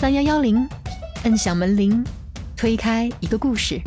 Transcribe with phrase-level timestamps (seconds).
[0.00, 0.68] 三幺幺零，
[1.24, 2.04] 摁响门铃，
[2.56, 3.80] 推开一个故事。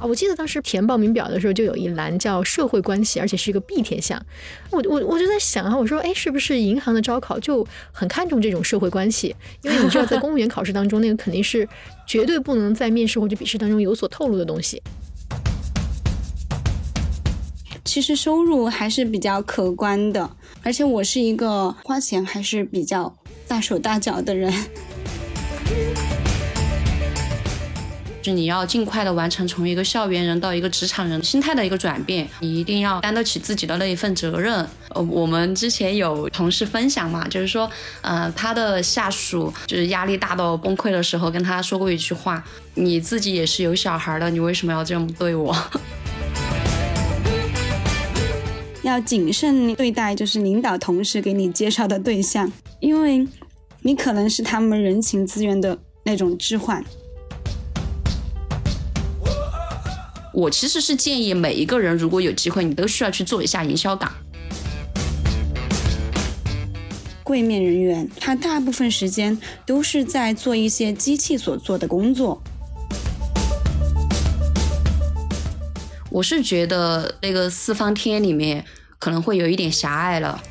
[0.00, 4.20] 啊，我记得当时填报名表的时候，就有一栏叫社会关系，而且是一个必填项。
[4.70, 9.36] 我我我就在想啊，我说，哎，是不是银行的招考就很看重这种社会关系？
[9.62, 11.68] 因为你知道，在公务员考试当中，那个肯定是
[12.04, 14.82] 绝对不能在面试或者笔试当中有所透露的东西。
[17.84, 20.28] 其实收入还是比较可观的，
[20.62, 23.16] 而且我是一个花钱还是比较
[23.46, 24.52] 大手大脚的人。
[28.20, 34.54] 就你要尽快的完成从一个校园人到一个职场人心态的一个转变，你一定要担得起自己的那一份责任。
[34.90, 37.70] 呃，我们之前有同事分享嘛，就是说，
[38.02, 45.56] 呃，他的下属就是压力大到崩溃的时候，跟他说过一句话：“你自己也是有小孩的，你为什么要这么对我？”
[48.88, 52.50] 要谨慎对待，就是领导同事给你介绍的对象，
[52.80, 53.28] 因为
[53.82, 56.82] 你可能是他们人情资源的那种置换。
[60.32, 64.10] 我其实是建议每一个人，如果有机会，你都需要去做一下营销岗。
[67.22, 72.40] 柜面人员，他大部分时间都是在做一些机器所做的工作。
[76.10, 78.64] 我是觉得那个四方天里面
[78.98, 80.42] 可能会有一点狭隘了。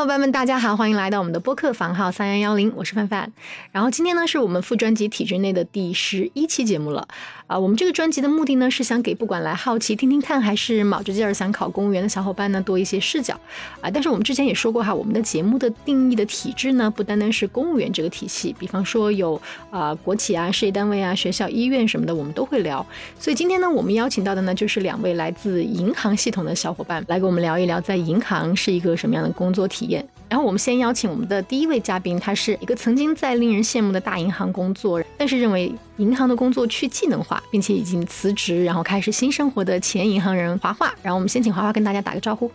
[0.00, 3.30] 伙伴们，大家好，欢迎来到我们的播客房号三幺幺零，我是范范。
[3.70, 7.06] 然后今天呢，是我们副专辑体制内的第十一期节目了。
[7.46, 13.38] 啊，我们这个专辑的目的呢，是想给不管来好奇听听看，还是卯着劲儿想考公务员的小伙伴呢，多一些视角。
[13.82, 19.38] 啊，但是我们之前也说过哈，我们的节目的定义的体制呢，不单单是公务员这个体系，比方说有
[19.70, 22.84] 啊国企啊、事业单位啊、学校、医院什么的，我们都会聊。
[23.18, 29.89] 所以今天呢，我们邀请到的呢，就是两位来自银行系统的小伙伴，来跟我们聊一聊在银行是一个什么样的工作体。
[30.30, 40.94] 然后我们先邀请我们的第一位嘉宾，他是一个曾经在令人羡慕的大银行工作，但是认为银行的工作去技能化，并且已经辞职，然后开始新生活的前银行人华华。
[41.02, 42.48] 然后我们先请华华跟大家打个招呼。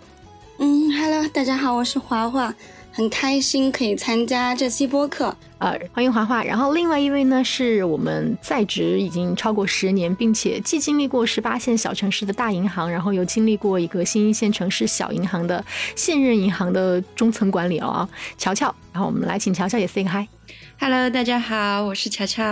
[0.58, 2.56] 嗯，Hello，大家好，我是华华。
[2.95, 6.41] 很开心可以参加这期播客，呃，欢迎华华。
[6.41, 15.61] 然后另外一位呢，是我们在职已经超过十年，并且既经历过十八线小城市的大银行，然后又经历过一个新一线城市小银行的
[15.94, 18.07] 现任银行的中层管理哦，
[18.38, 18.73] 乔乔。
[18.94, 22.44] 然后我们来请乔乔也 say 个 hi，Hello，大家好，我是乔乔，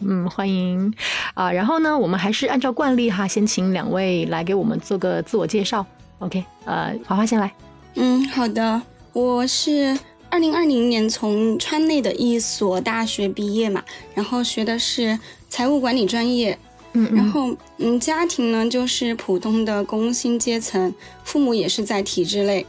[0.00, 0.92] 嗯，欢迎
[1.32, 1.50] 啊。
[1.50, 5.86] 然后呢，我们还是按照惯例哈，先请两位来给我们做个自我介绍。
[6.18, 7.50] OK，呃，华华先来。
[7.94, 8.82] 嗯，好的。
[9.12, 9.98] 我是
[10.30, 13.84] 二零二零年从川内的一所大学毕业嘛，
[14.14, 15.18] 然后学的是
[15.50, 16.58] 财务管理专业，
[16.94, 22.64] 嗯，然后嗯，家庭呢就是普通的工薪阶层，父母也是在体制内，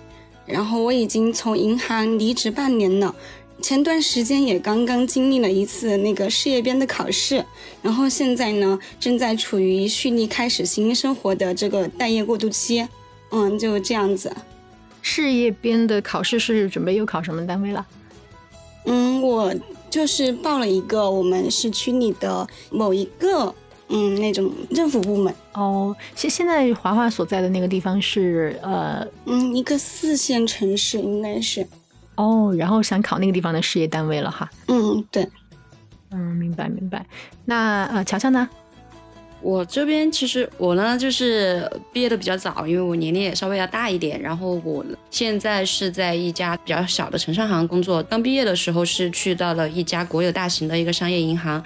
[0.45, 3.15] 然后我已经从银行离职半年了，
[3.61, 7.45] 前段时间也刚刚经历了一次那个事业编的考试，
[7.81, 12.85] 然后现在呢正在处于蓄力开始新生活的这个待业过渡期，
[13.31, 14.35] 嗯，就这样子。
[15.03, 17.85] 事业编的考试是准备又考什么单位了？
[18.85, 19.53] 嗯，我
[19.91, 23.53] 就是报了一个我们市区里的某一个
[23.89, 25.95] 嗯那种政府部门哦。
[26.15, 31.67] 现现在华华所在的那个地方是呃嗯一个四线城市应该是
[32.15, 34.49] 哦，然后想考那个地方的事业单位了哈。
[34.67, 35.27] 嗯，对，
[36.11, 37.05] 嗯，明白明白。
[37.45, 38.49] 那呃，乔乔呢？
[39.43, 44.19] 我这边其实我呢，就是毕业的比较早，因为我年龄也稍微要大一点。
[44.21, 48.01] 然后我现在是在一家比较小的城商行工作。
[48.03, 51.61] 刚毕业的时候是去到了一家国有大型的一个商业银行，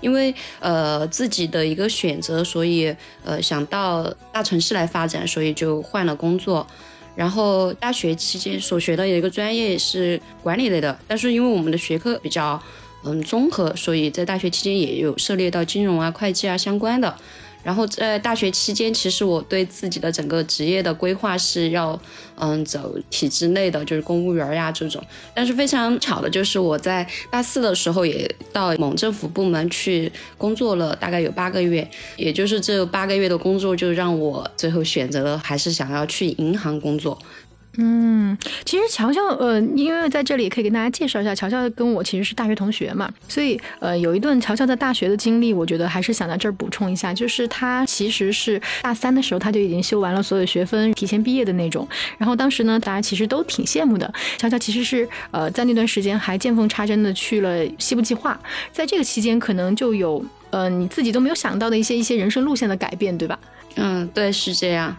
[0.00, 2.92] 因为呃自己的一个选择，所以
[3.24, 6.66] 呃想到大城市来发展，所以就换了工作。
[7.14, 12.60] 然后大学期间所学的有一个专业是管理类的，但是因为我们的学科比较。
[13.04, 17.14] 嗯，综合，所以在大学期间也有涉猎到金融啊、会计啊相关的。
[17.62, 22.00] 然后在大学期间，其实我对自己的整个职业的规划是要，
[22.36, 25.02] 嗯，走体制内的，就是公务员呀这种。
[25.34, 31.86] 但是非常巧的就是，我在大四的时候也到某政府部门去工作了，大概有八个月。
[32.16, 37.18] 也就是这八个月的工作，就让我最后选择了还是想要去银行工作。
[37.76, 51.86] 嗯，其实乔乔，呃，因为在这里可以跟大家介绍一下，乔乔跟我其实是大学同学嘛，所以呃，有一段乔乔在大学的经历，我觉得还是想在这儿补充一下，就是他其实是大三的时候他就已经修完了所有学分，提前毕业的那种。
[52.18, 54.12] 然后当时呢，大家其实都挺羡慕的。
[54.36, 58.38] 乔乔其实是呃，在那段时间还见缝插针的去了西部计划，
[58.72, 63.38] 在这个期间可能就有呃你自己都没有想到的一些一些人生路线的改变，对吧？
[63.76, 64.96] 嗯，对，是这样。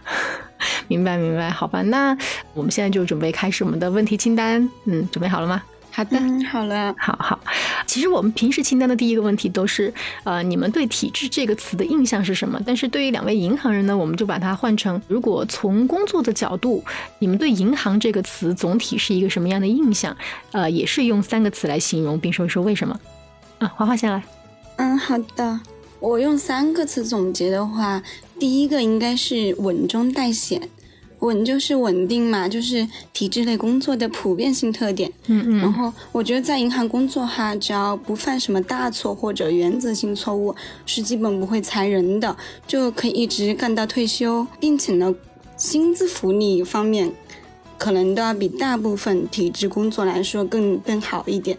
[0.88, 2.18] 明白明白，好吧，那
[2.54, 4.69] 我们现在就准备开始我们的问题清单。
[4.86, 5.62] 嗯，准备好了吗？
[5.94, 7.38] 好的，嗯，好了，好好。
[7.86, 9.94] 其实我们平时清单的第一个问题都是，
[10.24, 12.58] 呃，你们对“体制”这个词的印象是什么？
[12.66, 16.81] 但是对于两位银行人呢，我们就把它换成，如果从工作的角度，
[17.19, 20.16] 你们对“银行”这个词总体是一个什么样的印象？
[20.54, 22.98] 呃，也是用三个词来形容，并说一说为什么。
[23.60, 24.24] 啊，花花先来。
[24.78, 25.60] 嗯，好的。
[26.01, 28.01] 我用三个词总结的话，
[28.39, 30.68] 第一个应该是稳中带险。
[31.19, 35.13] 稳就是稳定嘛，就是体制类工作的普遍性特点。
[35.27, 35.57] 嗯嗯。
[35.59, 40.56] 然后我觉得在银行工作哈，只要不犯什么大错或者原则性错误，
[40.88, 45.13] 是基本不会裁人的，就可以一直干到退休，并且呢，
[45.56, 47.13] 薪资福利方面。
[47.77, 51.57] 可能都要比大部分体制工作来说更更好一点，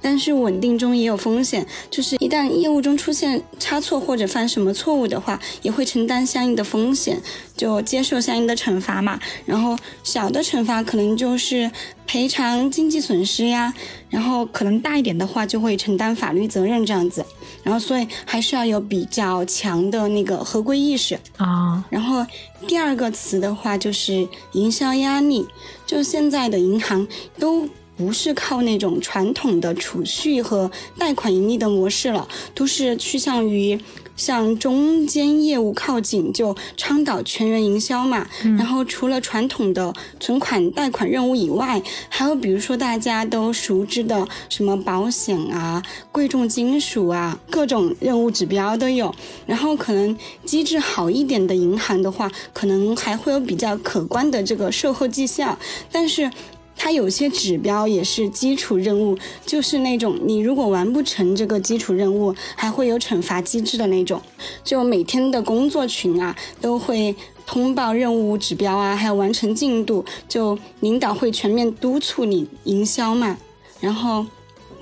[0.00, 7.20] 但是稳定中也有风险，就是一旦业务中出现差错或者犯什么错误的话，也会承担相应的风险，
[7.56, 9.20] 就接受相应的惩罚嘛。
[9.46, 11.70] 然后小的惩罚可能就是
[12.06, 13.72] 赔偿经济损失呀，
[14.10, 17.24] 然后可能大一点的话就会承担法律责任这样子。
[17.62, 21.84] 然后所以还是要有比较强的那个合规意识啊。
[21.90, 22.26] 然后
[22.66, 25.46] 第二个词的话就是营销压力，
[25.86, 27.06] 就现在的银行
[27.38, 33.80] 都不是靠那种传统的储蓄和贷款盈利的模式了，都是趋向于。
[34.14, 38.28] 向中间业务靠近，就倡导全员营销嘛。
[38.58, 49.12] 然后除了传统的存款贷款任务以外，还有比如说大家都熟知的什么保险啊、贵重金属啊，各种任务指标都有。
[49.46, 55.58] 然后可能机制好一点的银行的话，可能还会有比较可观的这个售后绩效，
[55.90, 56.30] 但是。
[56.76, 59.16] 它有些指标也是基础任务，
[59.46, 64.20] 就是那种你如果完不成这个基础任务，还会有惩罚机制的那种。
[64.64, 67.14] 就每天的工作群啊，都会
[67.46, 73.36] 通报任务指标啊，还有完成进度，就领导会全面督促你营销嘛。
[73.80, 74.26] 然后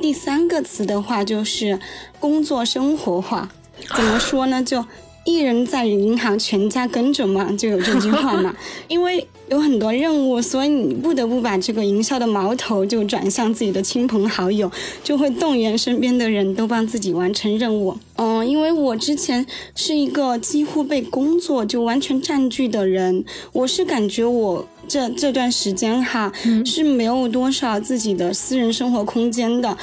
[0.00, 1.78] 第三个词的话就是
[2.19, 3.50] 工作生活化，
[3.94, 4.62] 怎么说呢？
[4.62, 4.84] 就
[5.26, 8.54] 一人在银行，全家跟着嘛，就有这句话嘛。
[8.88, 14.70] 因为有很多任务，所以你不得不把这个营销的矛头就转向自己的亲朋好友，
[15.02, 17.97] 就会动员身边的人都帮自己完成任务。
[18.14, 19.44] 嗯，因为我之前
[19.75, 26.32] 是一个几乎被工作就完全占据的人，我是感觉我这这段时间哈
[26.64, 29.76] 是没有多少自己的私人生活空间的。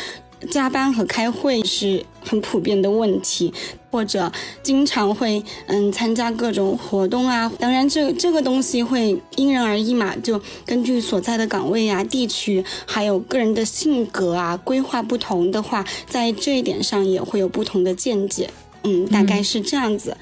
[0.51, 3.51] 加班和开会是很普遍的问题，
[3.89, 4.31] 或者
[4.61, 7.51] 经常会嗯参加各种活动啊。
[7.59, 18.49] 当然，这这个东西会因人而异嘛，就根据所在的岗位啊、地区，还有个人的性格啊、规划不同的话，在这一点上也会有不同的见解。
[18.83, 20.15] 嗯，大概是这样子。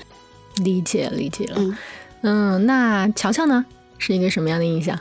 [0.64, 1.56] 理解理解了。
[1.58, 1.78] 嗯
[2.22, 3.66] 嗯，那乔乔呢，
[3.98, 5.00] 是一个什么样的印象？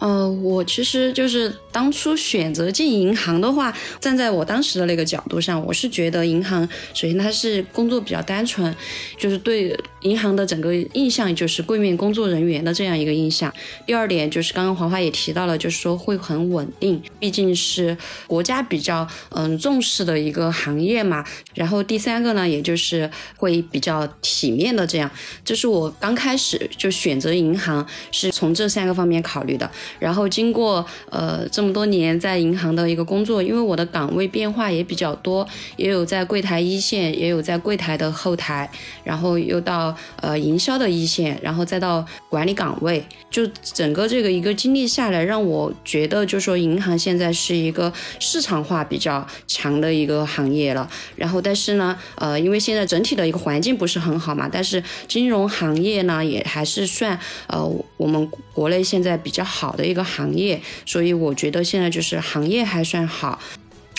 [0.00, 8.74] 呃，我其实就是当初选择进银行的话，站在我当时的那个角度上，我是觉得银行首先它是工作比较单纯，
[9.16, 13.50] 就是对银行的整个印象就是柜面工作人员的这样一个印象。
[13.86, 17.96] 第二点就是刚刚黄花也提到了，就是说会很稳定，毕竟是
[18.26, 21.24] 国家比较嗯重视的一个行业嘛。
[21.54, 25.10] 然后第三个呢，也就是会比较体面的这样，
[25.44, 29.70] 这是我刚开始就选择银行是从这三个方面考虑的。
[29.98, 35.46] 然后经过呃这么多年在银行的一个工作，因为我的岗位变化也比较多，
[35.76, 38.70] 也有在柜台一线，也有在柜台的后台，
[39.02, 50.88] 然后又到呃营销的一线，然后再到管理岗位，就整个这个一个经历下来，让我觉得就说银行现在是一个市场化比较强的一个行业了。
[51.16, 57.64] 然后但是呢，呃，因为现在整体的一个环境不是很好嘛，但是金融行业呢也还是算呃
[57.96, 59.84] 我们国内现在比较好的。
[59.84, 63.38] 一个行业，所以我觉得现在就是行业还算好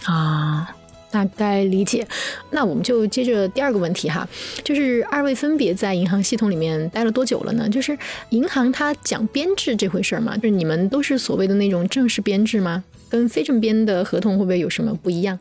[0.03, 0.67] 啊，
[1.11, 2.05] 大概理解。
[2.49, 4.27] 那我们就接着第二个问题哈，
[4.63, 7.69] 就是二位分别在银行系统里面待了多久了呢？
[7.69, 7.97] 就是
[8.31, 12.83] 银行它讲编制这回事儿嘛，就是你们都是所谓的那种正式编制吗？
[13.07, 15.39] 跟非正编的合同会不会有什么不一样？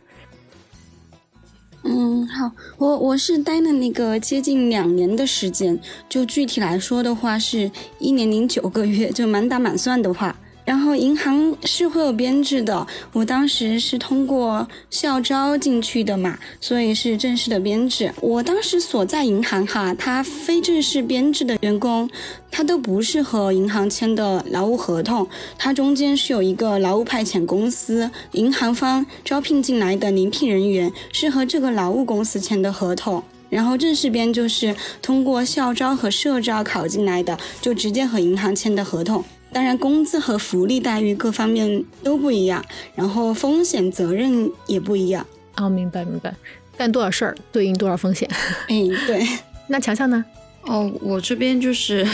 [1.87, 10.35] 嗯，好，我我是待了那个接近两年的时间，就具体来说的话，是一年零九个月，就满打满算的话。
[10.65, 18.13] 然后银行是会有编制的，我当时是通过校招进去的嘛，所以是正式的编制。
[18.21, 22.09] 我当时所在银行哈，它非正式编制的员工，
[22.51, 25.29] 他都不是和银行签的劳务合同，
[25.59, 33.23] 它中间是有一个劳务派遣公司，银行方招聘进来的临聘人员是和这个劳务公司签的合同。
[33.51, 39.23] 然后正式编就是通过校招和社招考进来的，就直接和银行签的合同。
[39.55, 42.65] 当然，工资和福利待遇各方面都不一样，
[42.97, 45.25] 然后风险责任也不一样。
[45.57, 46.35] 哦，明白明白，
[46.77, 48.29] 干多少事儿对应多少风险。
[48.67, 49.25] 哎，对。
[49.69, 50.25] 那乔乔呢？
[50.63, 52.05] 哦，我这边就是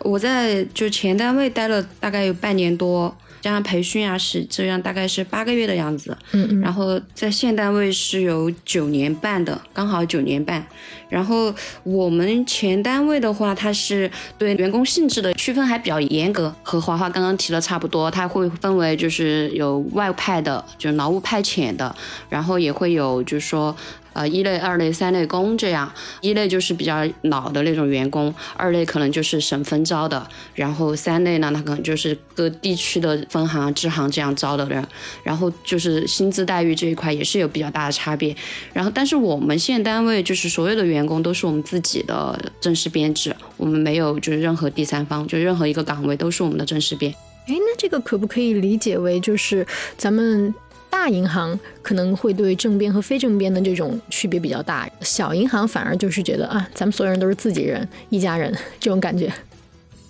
[0.00, 3.12] 我在就前单位待了大概有半年多。
[3.40, 6.16] 加上培训啊，是这样，大概是八个月的样子。
[6.32, 6.60] 嗯嗯。
[6.60, 10.64] 然后在现单位是有九年半的，刚好九年半。
[11.08, 18.10] 然后我们前单位的话，它是对员工性质的区分还比较严格，和华华刚刚提的差不多。
[18.10, 21.94] 它会分为就是有外派的，就是劳务派遣的，
[22.28, 23.76] 然后也会有就是说。
[24.12, 34.84] 呃，一类、二类、三类工这样，一类就是比较老的那种员工，二类可能就是省分招的，然后三类呢，他可能就是各地区的分行、支行这样招的人，
[35.22, 38.34] 然后就是薪资待遇这一块也是有比较大的差别。
[38.72, 47.12] 然后，但是我们现单位就是所有的员工都是我们自己的正式编制，我们没有就是任何第三方，就任何一个岗位都是我们的正式编。
[47.46, 50.52] 哎，那这个可不可以理解为就是咱们？
[50.90, 59.32] 大银行可能会对正编和非正编的这种区别比较大，小银行反而就是觉得啊，咱们所有人都是自己人，一家人这种感觉。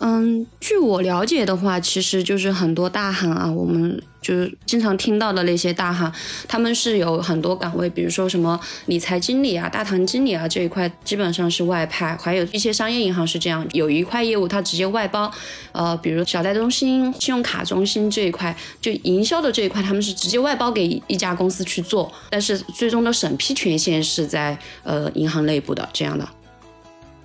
[0.03, 6.11] 嗯，据我了解的话，其实就是很多大行啊，我们就是经常听到的那些大行，
[6.49, 15.31] 他们是有很多岗位，比如说什么理财经理啊、大堂经理啊这一块，基本上是外派；还有一些商业银行是这样，有一块业务它直接外包，
[15.73, 26.27] 呃，比如小贷中心、信用卡中心这一块，就营销的这一块，他们是直接外包给一家公司去做，但是最终的审批权限是在呃银行内部的这样的。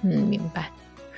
[0.03, 0.69] 嗯，明白。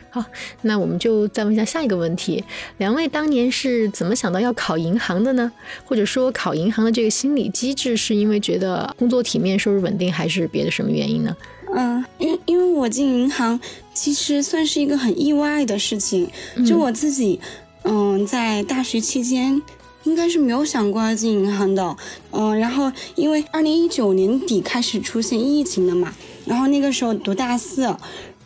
[0.10, 0.24] 好，
[0.62, 2.44] 那我们就再问一下下一个问题：
[2.78, 5.52] 两位当年是怎么想到要考银行的呢？
[5.84, 11.36] 或者说考银行的这个心理机制，是因为觉得工作体面、收入稳定，还是别的什么原因呢？
[11.76, 13.60] 嗯，因因为我进银行
[13.94, 16.30] 其实算是一个很意外的事情，
[16.66, 17.40] 就我自己，
[17.84, 19.62] 嗯，在大学期间
[20.04, 21.96] 应该是没有想过要进银行的，
[22.32, 26.14] 嗯，然后因为二零一九年底开始出现疫情了嘛，
[26.46, 27.94] 然后那个时候读大四。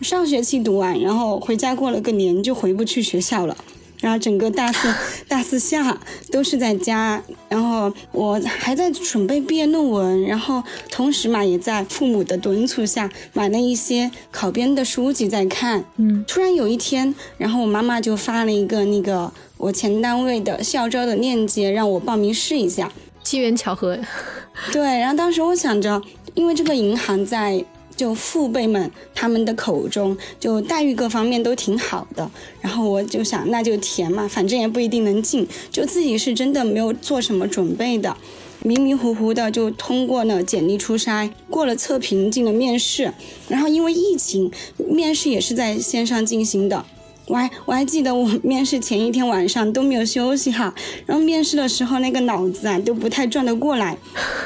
[0.02, 3.56] 上学期读完，然后回家过了个年，就回不去学校了。
[4.00, 4.92] 然后整个大四、
[5.30, 6.00] 大四下
[6.32, 7.22] 都是在家。
[7.48, 15.86] 然后我还在准备毕业论文，然后同时嘛，也在父母的敦促下买了一些考编的书籍在看。
[15.98, 16.26] 嗯。
[16.28, 22.92] 突然有一天，然后我妈妈就发了一个那个我前单位的校招的链接，让我报名试一下。
[23.22, 24.00] 机缘巧合。
[24.74, 24.82] 对。
[24.82, 26.02] 然后当时我想着，
[26.34, 27.64] 因为这个银行在。
[28.02, 32.32] 就父辈们他们的口中，就待遇各方面都挺好的。
[32.60, 35.48] 然后我就想，那就填嘛，反正也不一定能进。
[35.72, 38.18] 就自己是真的没有做什么准备的，
[38.64, 43.14] 迷迷糊糊的就通过了简历初筛，过了测评，进了面试。
[43.48, 46.84] 然后因为疫情，面试也是在线上进行的。
[47.32, 53.98] 我还我还记得我面试前一天晚上都没有休息哈，然后面试的时候那个脑子啊都不太转得过来，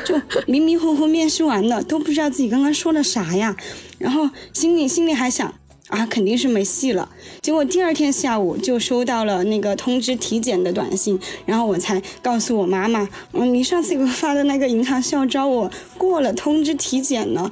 [0.06, 0.16] 就
[0.46, 3.58] 迷迷糊糊面试完了都不知道自己刚刚说了啥呀，
[3.98, 5.52] 然后心里心里还想
[5.88, 7.10] 啊肯定是没戏了，
[7.42, 17.52] 结果第二天下午就收到了那个通知体检的短信，然后我才告诉我妈妈，嗯你上次给我发的那个银行校招我过了通知体检了。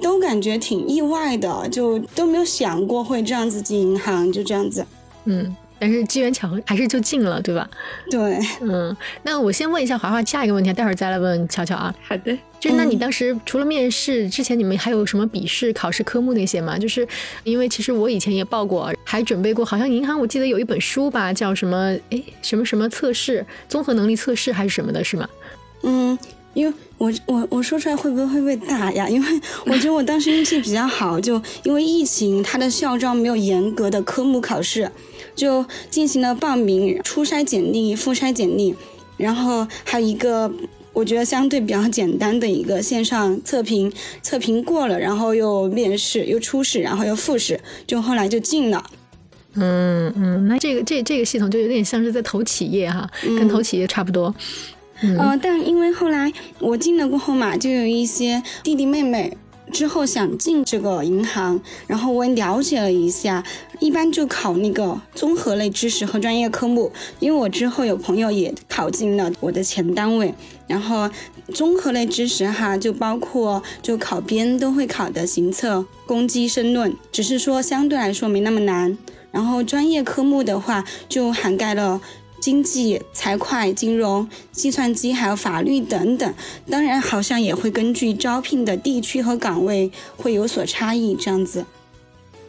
[0.00, 4.84] 都感觉挺意外的，就都没有想过会这样子进银行，就这样子。
[5.24, 7.68] 嗯，但是机缘巧合还是就进了，对吧？
[8.10, 8.96] 对，嗯。
[9.22, 11.94] 那我先问一下华华下一个问题，待会儿再来问乔乔啊。
[12.06, 12.36] 好的。
[12.58, 16.78] 就是那你当时除了面试之前，你们还有什么笔试、考试科目那些吗？
[16.78, 17.06] 就是
[17.44, 25.28] 因为其实我以前也报过，还准备过，好像银行我记得有一本书吧，叫什么哎什么什么测试，综合能力测试还是什么的，是吗？
[25.82, 26.18] 嗯。
[26.56, 29.06] 因为我我我说出来会不会会被打呀？
[29.06, 34.90] 因为我觉得我当时运气比较好，就因为疫情，他的校招没有严格的科目考试，
[35.34, 38.74] 就进行了报名、初筛简历、复筛简历，
[39.18, 40.50] 然后还有一个
[40.94, 48.82] 我觉得相对比较简单的一个线上测评，测评过了，然后又面试、又初试，然后又复试，就后来就进了。
[49.58, 54.34] 嗯嗯，那这个这这个系统就有点像是在投企业哈，跟投企业差不多。
[55.18, 59.36] 呃，但因为后来我进了过后嘛，就有一些弟弟妹妹
[59.70, 63.44] 之后想进这个银行，然后我也了解了一下，
[63.78, 66.90] 一般就考那个综合类知识和专业科目。
[67.18, 70.32] 因为我之后有朋友也考进了我的前单位，
[70.66, 71.10] 然后
[71.52, 78.96] 综合类知识哈，就包括就考编都会考的行测、公基、申论，只是说相对来说没那么难。
[79.30, 82.00] 然后专业科目的话，就涵盖了。
[82.40, 86.34] 经济、财会、金融、计算机还有法律等等。
[86.70, 91.64] 当然，好像也会根据招聘的地区和岗位会有所差异，这样子。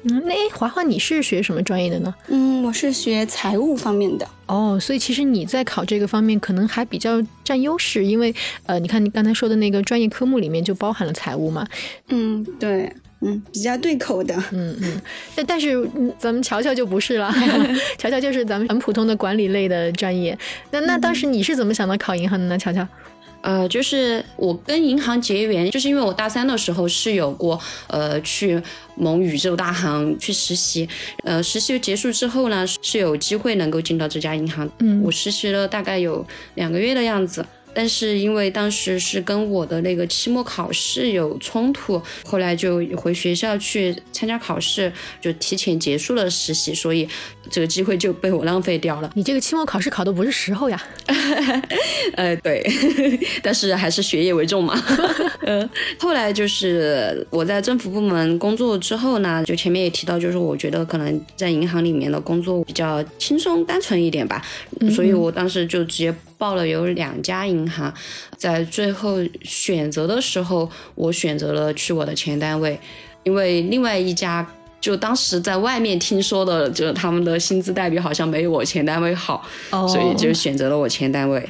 [0.04, 2.14] 嗯，那诶华华你是学什么专业的呢？
[2.28, 4.28] 嗯，我是学财务方面的。
[4.46, 8.34] 哦，所以其实你在考这个方面可能还比较占优势，因为
[8.68, 11.68] 呃，你看你刚才说的那个专业科目里面就包含了财务嘛。
[12.10, 14.36] 嗯，对，嗯，比较对口的。
[14.52, 15.02] 嗯嗯，
[15.36, 17.34] 但但是嗯咱们乔乔就不是了，
[17.98, 20.38] 乔乔就是咱们很普通的管理类的专业。
[20.72, 22.58] 那那当时你是怎么想到考银行的呢？
[22.58, 22.88] 乔乔？
[23.42, 27.58] 呃，就是我跟银行结缘，就是因为我大三的时候是有过
[27.88, 28.62] 呃去
[28.96, 30.90] 某宇宙大行去实习，
[31.24, 34.70] 呃，实习结束之后呢，是有机会能够进到这家银行。
[34.80, 37.46] 嗯我实习了大概有两个月的样子。
[37.78, 44.92] 但是因为当时是跟我的那个期末考试有冲突，后来就回学校去参加考试，
[45.22, 47.08] 就提前结束了实习，所以
[47.52, 49.12] 这个机会就被我浪费掉了。
[49.14, 50.84] 你这个期末考试考的不是时候呀？
[52.18, 52.66] 呃，对，
[53.44, 54.74] 但是还是学业为重嘛。
[55.46, 55.70] 呃，
[56.00, 64.44] 后来就是我在政府部门工作之后呢，就前面也提到，就是我觉得可能在银行里面的工作比较轻松单纯一点吧，
[64.90, 67.94] 所以我当时就直接报了有两家银行，
[68.38, 72.80] 在最后选择的时候，我选择了去我的前单位，
[73.24, 74.48] 因为另外一家。
[74.80, 81.44] 就当时在外面听说的，就是他们的薪资待遇好像没有我前单位好，哦所以就选择了我前单位。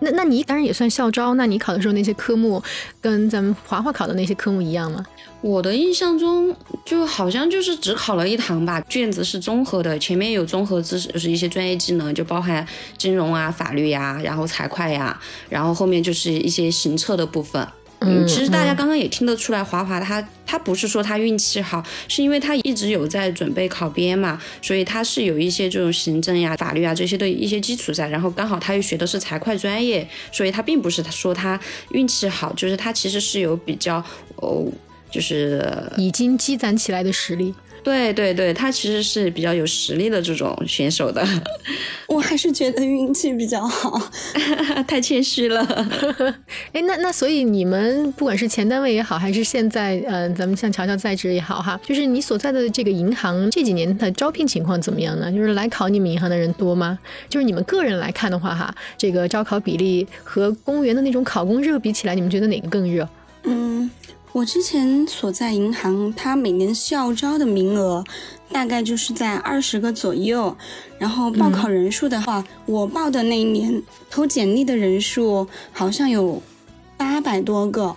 [0.00, 2.62] 那那你当然也算校招，那你考的时候那些科目
[3.00, 5.04] 跟咱们华华考的那些科目一样吗？
[5.40, 12.66] 我的印象中，就好像就是只考了一堂吧，卷子是综合的，前面有综合知识，就是一些专业技能，就包含
[12.98, 17.66] 金融啊、法律呀、然后财会呀，然后后面就是一些行测的部分。
[18.00, 31.58] 嗯其实大家刚刚也听得出来，华华他他不是说他运气好，是因为他一直有在准备考编嘛，所以他是有一些这种行政呀、法律啊这些的一些基础在，然后刚好他又学的是财会专业，所以他并不是说他
[31.90, 34.04] 运气好，就是他其实是有比较
[34.36, 34.66] 哦，
[35.10, 37.54] 就是已经积攒起来的实力。
[37.86, 41.24] 对对对，他其实是比较有实力的这种选手的，
[42.08, 44.10] 我还是觉得运气比较好。
[44.88, 45.62] 太谦虚了。
[46.74, 55.30] 哎，那那所以你们不管是前单位也好，还是现在呃，咱们像乔乔在职也好哈，就是你所在的这个银行这几年的招聘情况怎么样呢？
[55.30, 56.98] 就是来考你们银行的人多吗？
[57.28, 63.08] 就是你们个人来看的话哈，这个招考比例和公务员的那种考公热比起来，你们觉得哪个更热？
[64.36, 68.04] 嗯，我之前所在银行，它每年校招的名额
[68.52, 70.54] 大概就是在二十个左右，
[70.98, 76.42] 然后报考人数的话，我报的那一年投简历的人数好像有
[76.98, 77.96] 八百多个，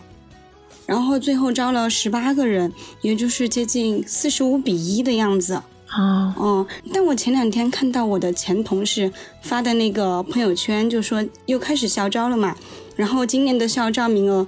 [0.86, 2.71] 然后最后招了十八个人，
[3.02, 5.56] 也就是接近四十五比一的样子。
[5.91, 12.56] 哦，哦，但我前两天看到我的前同事发的那个朋友圈，就说又开始校招了嘛，
[12.95, 14.45] 然后今年的校招名额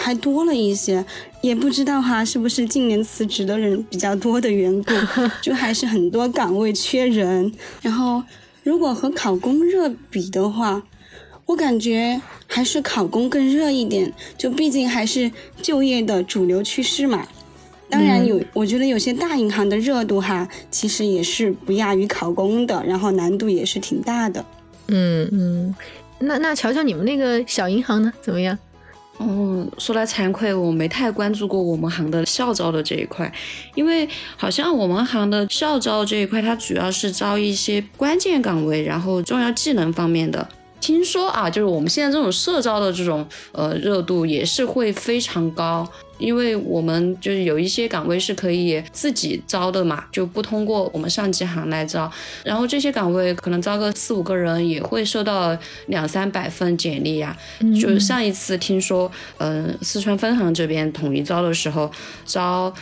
[0.00, 1.04] 还多了一些，
[1.42, 4.92] 也不知道哈是不是近年辞职的人比较多的缘故，
[5.42, 7.52] 就还是很多岗位缺人。
[7.82, 8.22] 然后
[8.62, 10.82] 如果和考公热比的话，
[11.46, 17.26] 我感觉还是考公更热一点，就毕竟还是就业的主流趋势嘛。
[17.88, 24.44] 当然有，我觉得有些大银行的热度哈，其实也是不亚于考公的，然后难度也是挺大的。
[24.86, 25.74] 嗯嗯，
[26.20, 28.56] 那那瞧瞧你们那个小银行呢，怎么样？
[29.20, 33.30] 哦，说来惭愧，我没太关注过我们行的校招的这一块，
[33.74, 40.48] 因为好像我们行的校招这一块，它主要是招一些关键岗位，然后重要技能方面的。
[40.80, 45.86] 听说啊，就是我们现在这种社招的这种呃热度也是会非常高，
[46.18, 52.10] 因为我们就是有一些岗位是可以自己招的嘛，就不通过我们上级行来招，
[52.42, 57.36] 然后这些岗位可能招个四五个人也会收到两三百份简历呀、
[57.80, 61.90] 就是上一次听说，嗯、四川分行这边统一招的时候
[62.24, 62.72] 招。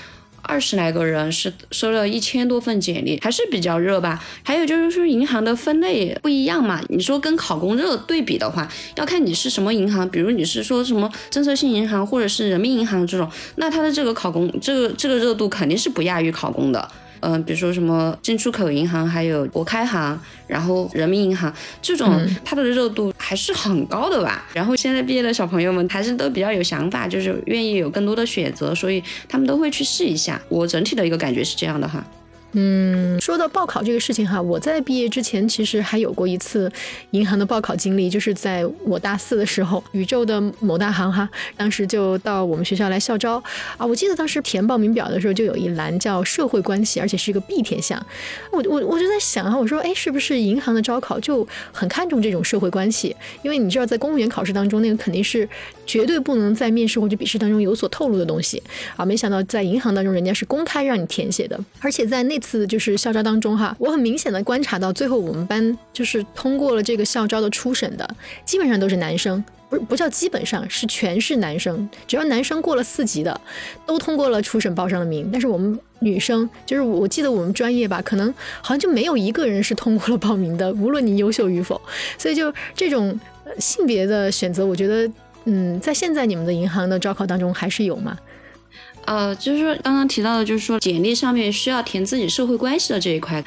[0.48, 4.24] 二十来个人是收了一千多份简历，还是比较热吧。
[4.42, 16.90] 还有就是说银行的分类不一样嘛，你说跟考公热对比的话，要看你是什么银行，比如你是说什么政策性银行或者是人民银行这种，那他的这个考公这个这个热度肯定是不亚于考公的。
[17.20, 24.46] 嗯、比如说什么进出口银行，还有国开行，然后人民银行这种，它的热度还是很高的吧。
[24.52, 30.40] 然后现在毕业的小朋友们还是都比较有想法，就是愿意有更多的选择，所以他们都会去试一下。
[30.48, 32.04] 我整体的一个感觉是这样的哈。
[32.52, 36.70] 嗯，说到报考这个事情哈，我在毕业之前其实还有过一次
[37.11, 43.42] 银行的报考经历，就是在我大四的时候，宇宙的某大行哈，当时就到我们学校来校招
[43.76, 43.84] 啊。
[43.84, 48.02] 我记得当时填报名表的时候，就有一栏叫社会关系，而且是一个必填项。
[48.50, 53.14] 我我我就在想啊，我说哎，是不是银行的招考就很看重这种社会关系？
[53.42, 55.46] 因为你知道，在公务员考试当中，那个肯定是
[55.88, 58.62] 绝对不能在面试或者笔试当中有所透露的东西
[58.96, 59.05] 啊。
[59.05, 62.38] 没想到在银行当中，人家是公开让你填写的，而且在那。
[62.40, 68.09] 次就是校招当中哈，我很明显的观察到，最后我们班就是通过了这个校招的初审的，
[68.44, 73.40] 基本上都是男生，不不叫基本上是全是男生，只要男生过了四级的，
[73.85, 75.29] 都通过了初审报上了名。
[75.33, 81.81] 但是我们女生，就是我记得我们专业吧，可能好像就没有一个人是通过了报名的，无论你优秀与否。
[82.16, 83.18] 所以就这种
[83.59, 85.11] 性别的选择，我觉得，
[85.44, 88.18] 嗯，在现在你们的银行的招考当中还是有吗？
[89.07, 93.42] 呃，就是说刚刚提到的，就是说简历上面需要填自己社会关系的这一块，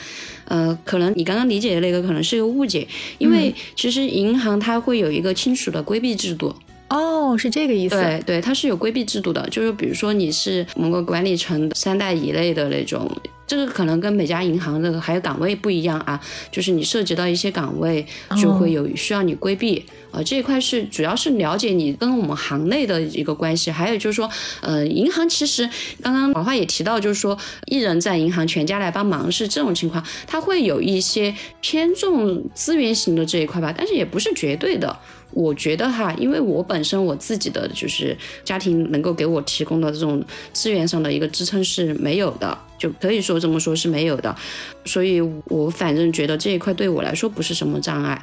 [0.45, 2.87] 呃，可能你刚刚理解的那个可能是一个误解，
[3.19, 6.55] 因为其实银行它会有一个亲属的规避制度。
[6.89, 7.95] 哦，是这个意思。
[7.95, 13.09] 对对，它是有规避制度的，就是比如说你是某个管理层三代以内的那种。
[13.47, 16.17] 这个可能跟每家银行的还有岗位不一样啊，
[16.49, 18.05] 就是你涉及到一些岗位
[18.41, 24.29] 就会有需要你规避啊，这一块是主要是了解你跟我们行内的一个关系，还有就是说，
[24.61, 25.69] 呃，银行其实
[26.01, 34.97] 刚刚老话也提到，就是说一人在银行全家来帮忙是这种情况，它会有一些偏重资源型的这一块吧，但是也不是绝对的。
[35.33, 40.21] 我觉得哈，因为我本身我自己的就是家庭能够给我提供的这种
[40.51, 44.35] 资源上的一个支撑是没有的，就可以说这么说是没有的，
[44.83, 48.21] 所以我反正觉得这一块对我来说不是什么障碍。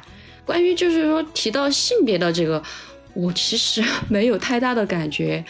[0.49, 2.59] 关于就是说提到性别的这个，
[3.13, 5.45] 我其实 没有太大的感觉，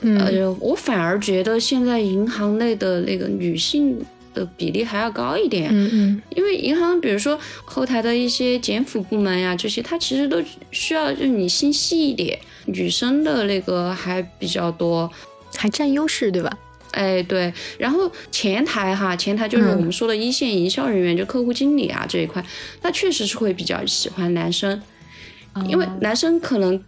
[0.00, 4.04] 嗯呃，我反而觉得现在银行内的那个女性。
[4.34, 15.10] 的比例还要高一点，嗯嗯，因为银行，比如说后台的一些检府部门呀，这些它其实都需要就你心细一点，女生的那个还比较多，
[15.54, 16.50] 还占优势，对吧？
[16.92, 17.52] 哎，对。
[17.78, 22.42] 然后前台哈，前台就是我们说的一线营销人员，就客户经理啊这一块，
[22.82, 24.80] 那确实是会比较喜欢男生，
[25.66, 26.82] 因为男生可能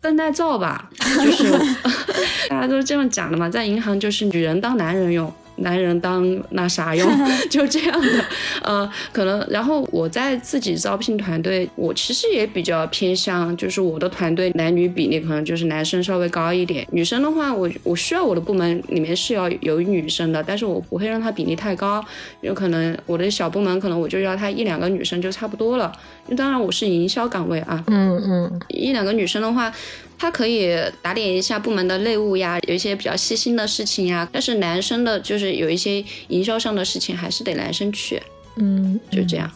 [0.00, 1.50] 更耐造吧，就是
[2.48, 5.32] 大家都是这样讲的嘛，在银行就是女人当男人用。
[5.56, 7.08] 男人当那啥用，
[7.50, 8.24] 就这样的，
[8.62, 22.04] 呃，可能，然后我在自己招聘团队，我其实也比较偏向，就是我的团队男女比例可能就是男生稍微高一点，女生的话，我我需要我的部门里面是要有女生的，但是我不会让她比例太高，
[22.40, 25.92] 有可能我的小部门可能我就要她一两个女生就差不多了，
[26.36, 29.72] 当然我是营销岗位啊，嗯嗯，一两个女生的话。
[30.16, 34.26] 他可以打点一下部门的内务呀，有一些比较细心的事情呀。
[34.32, 38.22] 但是男生的，就是有一些营销上的事情，还是得男生去。
[38.56, 39.50] 嗯，就这样。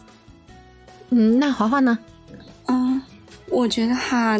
[1.10, 1.98] 嗯，那华华呢？
[2.66, 3.00] 嗯，
[3.48, 4.38] 我觉得哈，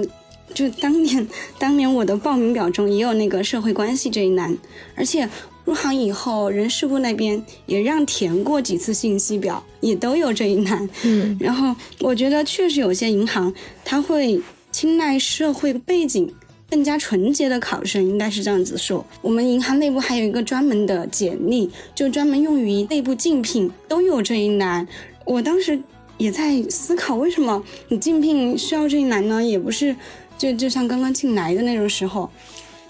[0.53, 1.27] 就当年
[1.59, 4.55] 当年我的报名表中也有那个社会关系这一栏，
[4.95, 5.27] 而且
[5.65, 10.91] 入行以后，人事部那边也让填过几次信息表，也都有这一栏。
[11.05, 13.55] 嗯，然后我觉得确实有些银行
[13.85, 14.41] 他会。
[14.81, 16.33] 青睐社会背景
[16.71, 19.05] 更加纯洁的考生，应该是这样子说。
[19.21, 24.87] 我们银行内部还有一个专门的简历，就专门用于内部竞聘，都有这一栏。
[25.25, 25.77] 我当时
[26.17, 29.43] 也在思考，为什么你竞聘需要这一栏呢？
[29.43, 29.97] 也不是
[30.39, 32.31] 就就像刚刚进来的那种时候。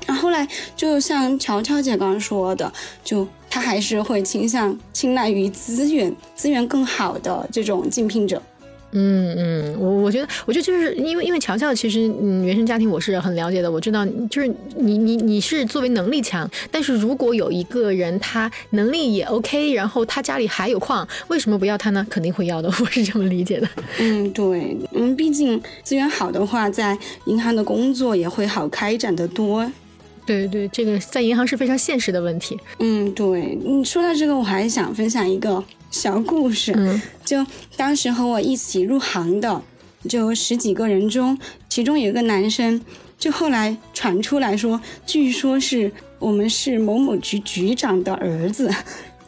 [0.07, 0.47] 然后来，
[0.77, 2.71] 就像乔乔姐刚刚说的，
[3.03, 8.43] 就他还是会倾向青睐于资源资源更好的这种竞聘者。
[8.93, 22.07] 嗯嗯，我我觉得，我觉得就是因为因为乔乔其实嗯原生家庭我是很了解的，我知道就是你你你是作为能力强，但是如果有一个人他能力也 OK，然后他家里还有矿，为什么不要他呢？
[22.09, 23.69] 肯定会要的， 我是这么理解的。
[23.99, 26.97] 嗯，对，嗯，毕竟资源好的话，在
[27.27, 29.71] 银行的工作也会好开展的多。
[30.25, 32.59] 对对，这个在银行是非常现实的问题。
[32.81, 35.63] 嗯，对，你说到这个，我还想分享一个。
[35.91, 37.45] 小故事，就
[37.77, 39.63] 当时和我一起入行的，
[40.09, 42.81] 就十几个人中，其中有一个男生，
[43.19, 48.73] 就后来传出来说，据说是我们是某某局局长的儿子，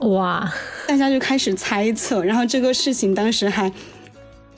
[0.00, 0.52] 哇，
[0.86, 3.72] 大家就开始猜测，然后这个事情当时还。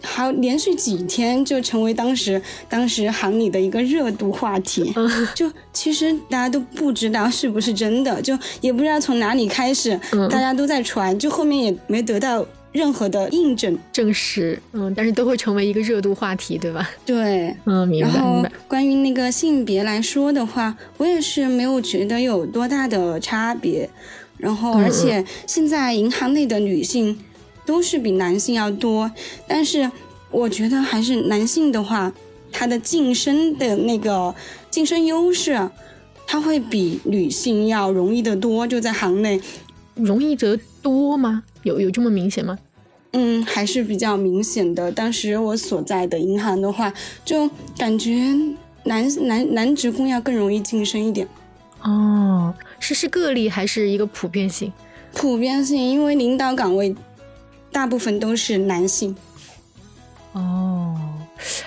[0.03, 4.93] 好，连续几天就成为当时当时行里的一个热度话题。
[5.35, 9.99] 就其实大家都不知道是不是真的，就也不知道从哪里开始，
[10.31, 14.59] 大家都在传，就后面也没得到任何的印证证实。
[14.73, 16.91] 嗯，但是都会成为一个热度话题，对吧？
[17.05, 18.45] 对，嗯，明白然后。
[18.67, 23.89] 关于那个性别来说的话，我也是没有觉得有多大的差别。
[24.39, 27.17] 然后而且现在银行内的女性
[27.65, 29.11] 都是比男性要多，
[29.47, 29.91] 但是
[30.31, 32.13] 我觉得还是男性的话，
[32.51, 34.35] 他的晋升的那个
[34.71, 35.71] 晋升优势，
[36.27, 39.41] 他会比女性要容易得多，就在行内。
[39.95, 41.45] 容易得多吗？
[41.65, 42.59] 有有这么明显吗？
[43.13, 44.91] 嗯，还是比较明显的。
[44.91, 46.91] 当时我所在的银行的话，
[47.27, 48.35] 就感觉
[48.85, 51.29] 男男男职工要更容易晋升一点。
[51.83, 54.73] 哦，是是个例还是一个普遍性？
[55.13, 56.97] 普遍性，因为领导岗位
[57.73, 59.17] 大部分都是男性。
[60.33, 60.95] 哦，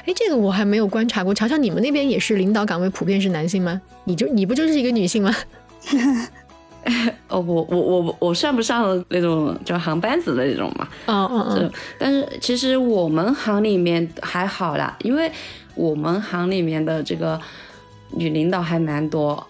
[0.05, 1.33] 哎，这个我还没有观察过。
[1.33, 3.81] 瞧瞧，你们那边也是领导岗位普遍是男性吗？
[4.05, 5.35] 你就你不就是一个女性吗？
[7.29, 10.87] 哦，我我我我算不上那种叫航班子的那种嘛。
[11.07, 11.71] 嗯嗯嗯。
[11.97, 15.31] 但是其实我们行里面还好啦，因为
[15.73, 17.41] 我们行里面的这个
[18.11, 19.45] 女领导还蛮多。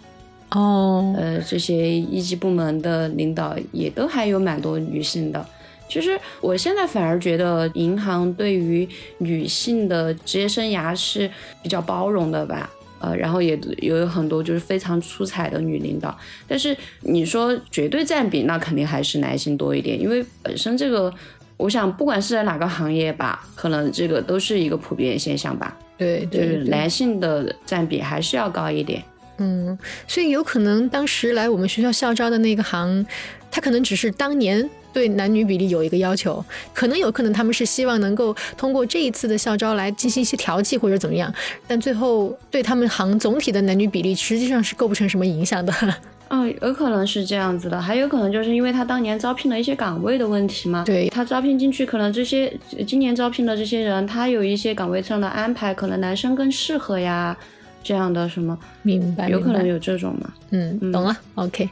[0.52, 1.14] 哦。
[1.18, 5.46] 呃，这些一级部门的领导也都还有蛮多女性的。
[5.88, 8.88] 其实我现在反而觉得银行对于
[9.20, 11.30] 女性的职业生涯是
[11.62, 12.70] 比较包容的吧。
[12.98, 16.18] 呃，然后也也有很多就是非常出彩的女领导，
[16.48, 21.14] 但是你说绝对占比，那肯定还是男性多一点，因为本身这个，
[21.58, 25.78] 我想不管是在哪个行业吧，可能这个都是一个普遍现象吧。
[25.98, 29.04] 对，就是男性的占比还是要高一点。
[29.38, 33.06] 嗯，所以有可能当时来我们学校校招的那个行，
[33.52, 34.68] 他可能只是当年。
[34.96, 36.42] 对男女比例有一个要求，
[36.74, 41.32] 可能有可能他们是希望能够通过这一次的校招来进行一些调剂或者怎么样，
[41.68, 45.74] 但最后对他们行总体的男女比例实际上是构不成什么影响的。
[46.30, 50.86] 嗯，有可能是这样子的，还有可能就是因为他当年招聘的一些岗位的问题嘛。
[50.86, 52.52] 对他招聘进去，可能这些
[52.88, 57.38] 今年招聘的这些人，他有一些岗位上的安排，可能男生更适合呀。
[57.84, 58.58] 这样的什么？
[58.82, 60.34] 明白，有可能有这种嘛？
[60.50, 61.16] 嗯，懂了。
[61.36, 61.70] OK，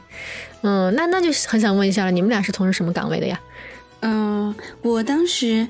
[0.66, 3.38] 嗯，那那就很想问一下了，你们俩是从事什么岗位的呀？
[4.00, 5.68] 嗯，我当时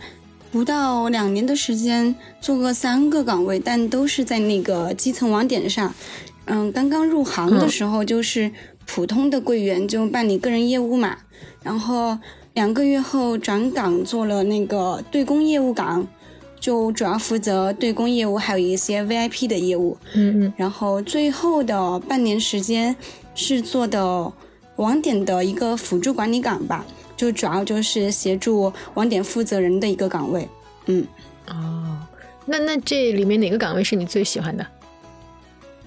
[0.52, 5.92] 不到两年的时间，做过三个岗位，但都是在那个基层网点上。
[6.44, 8.52] 嗯，刚刚入行的时候就是
[8.86, 11.18] 普通的柜员，就办理个人业务嘛。
[11.62, 12.16] 然后
[12.52, 16.06] 两个月后转岗做了那个对公业务岗。
[16.60, 19.98] 就主要负责对公业务，还有一些 VIP 的业务。
[20.14, 20.52] 嗯嗯。
[20.56, 22.96] 然后最后的半年时间
[23.34, 24.32] 是做的
[24.76, 26.84] 网点的一个辅助管理岗吧，
[27.16, 30.48] 就主要就是协助网点负责人的一个岗位。
[30.86, 31.06] 嗯。
[31.48, 31.98] 哦，
[32.46, 34.66] 那那这里面哪个岗位是你最喜欢的？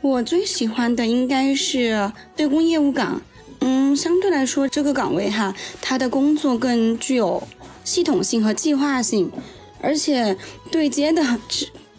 [0.02, 3.22] 我最喜欢的应该是对公业务岗。
[3.60, 7.42] 嗯，相对来说这个岗位哈，它的工作更具有
[7.84, 9.32] 系统性和计划性。
[9.80, 10.36] 而且
[10.72, 11.24] 对接的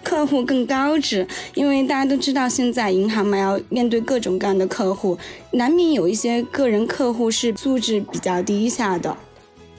[0.02, 5.18] 客户更高质，因为大家都知道现在银行嘛，要面对各种各样的客户，
[5.52, 9.16] 难免有一些个人客户是素质比较低下的。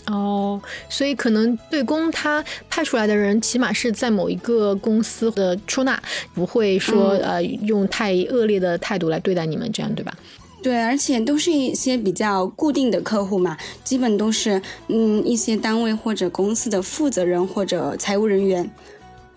[0.07, 6.01] 哦，所以可能对公他派出来的人，起码是在某一个公司的出纳，
[6.33, 10.11] 不会说呃用太恶劣的态度来对待你们，这样对吧？
[10.63, 18.69] 对，而且都是一些比较固定的客户嘛，基本都是嗯一些单位或者公司的负责人或者财务人员，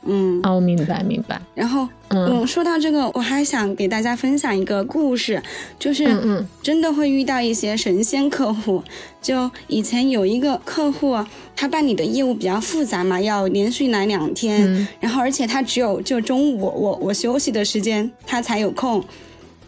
[0.04, 1.40] 嗯，哦，明白明白。
[1.54, 5.42] 然后嗯，说到这个，我还想给大家分享一个故事，
[5.78, 8.82] 就是嗯真的会遇到一些神仙客户。
[9.20, 11.16] 就以前有一个客户，
[11.54, 19.04] 他办理的业务比较复杂嘛，要连续来两天，然后而且他只有就中午我我休息的时间他才有空。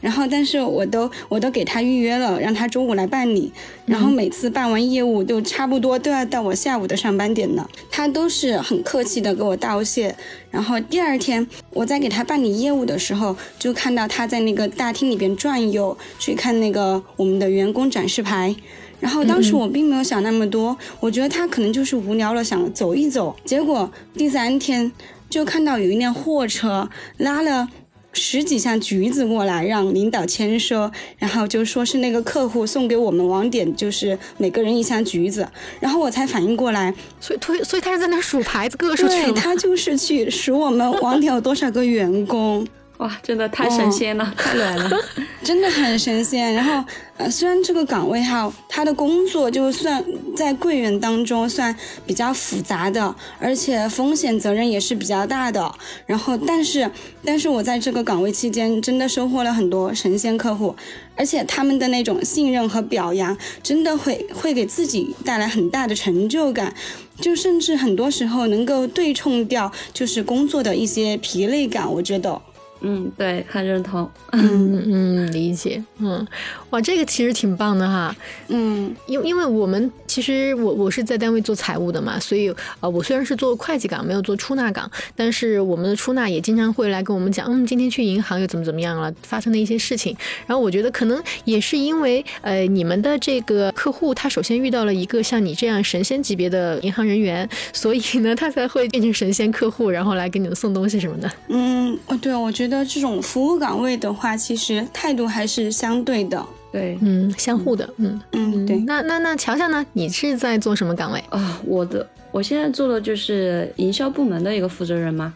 [0.05, 3.51] 然后，但是我都我都给他预约了，让他中午来办理。
[3.87, 7.67] 然后每次办完业务，都差不多都要到我下午的上班点了。
[7.90, 10.14] 他都是很客气的给我道谢。
[10.51, 18.55] 然后第二天我在给他办理业务的时候，就看到他在那个大厅里边转悠，去看那个我们的员工展示牌。
[19.01, 23.35] 然后当时我并没有想那么多，我觉得他可能就是无聊了，想走一走。
[23.47, 24.93] 结果第三天
[25.31, 27.71] 就看到有一辆货车拉了。
[28.14, 35.46] 十几箱橘子过来让领导签收，然后就说是那个客户送给我们网点，就是每个人一箱橘子，
[35.81, 42.66] 然后我才反应过来，所以推所以他是在那数牌子，个数对他就是去数我们网点有多少个员工。
[42.98, 44.90] 哇，真的太神仙了，太暖了，
[45.42, 46.54] 真的很神仙。
[46.54, 46.85] 然后，
[47.16, 50.02] 呃，虽然这个岗位哈，他的工作就算
[50.37, 51.74] 在柜员当中算
[52.07, 55.74] 比较复杂的，而且风险责任也是比较大的。
[56.07, 56.88] 然后，但是，
[57.24, 60.76] 但是我在这个岗位期间，真的收获了很多神仙客户，
[61.16, 66.72] 而且他们的那种信任和表扬，真的会会给自己带来很大的成就感，
[67.20, 72.40] 就甚至很多时候能够对冲掉就是工作的一些疲累感，我觉得。
[72.87, 74.11] 嗯，对，很认同。
[74.33, 75.83] 嗯嗯，理解。
[75.99, 76.27] 嗯，
[76.75, 78.13] 哇，这个其实挺棒的哈。
[78.49, 90.17] 嗯，因因为我们其实我我是在单位做财务的嘛，所以呃，我虽然是做会计岗，没有做出纳岗，但是我们的出纳也经常会来跟我们讲，嗯，今天去银行又怎么怎么样了，发生的一些事情。
[90.49, 101.31] 然后我觉得可能也是因为呃，你们的这个客户他首先遇到了一个像你这样神仙级别的银行人员，所以呢，他才会变成神仙客户，然后来给你们送东西什么的。
[101.51, 106.45] 嗯，哦，对，我觉得这种服务岗位的话，其实态度还是相对的。
[106.75, 108.77] 对，嗯，相互的，嗯嗯，对。
[108.79, 109.87] 那那那乔乔呢？
[109.93, 111.61] 你是在做什么岗位啊？
[111.65, 115.33] 我的我现在做的就是营销部门的一个负责人嘛。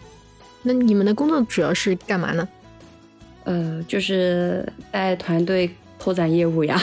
[0.64, 2.48] 那你们的工作主要是干嘛呢？
[3.44, 6.77] 呃，就是带团队拓展业务呀，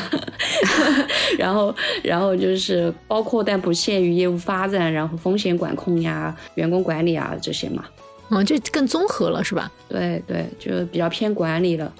[1.37, 7.83] 然后然后就是包括但不限于业务发展，然后风险管控呀、员工管理啊这些嘛。
[8.29, 9.69] 嗯，就更综合了，是吧？
[9.89, 11.93] 对对，就比较偏管理了。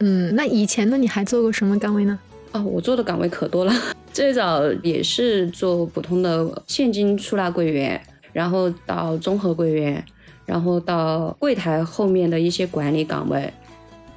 [0.00, 0.96] 嗯，那以前呢？
[0.96, 2.18] 你还做过什么岗位呢？
[2.52, 3.72] 哦，我做的岗位可多了。
[4.12, 8.00] 最早也是做普通的现金出纳柜员，
[8.32, 10.04] 然后到综合柜员，
[10.44, 13.52] 然后到柜台后面的一些管理岗位，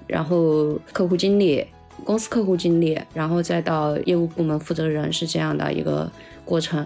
[0.05, 1.65] 然后客户经理、
[2.03, 6.11] 公司客户经理，然后再到业务部门负责人，是这样的一个
[6.45, 6.85] 过程。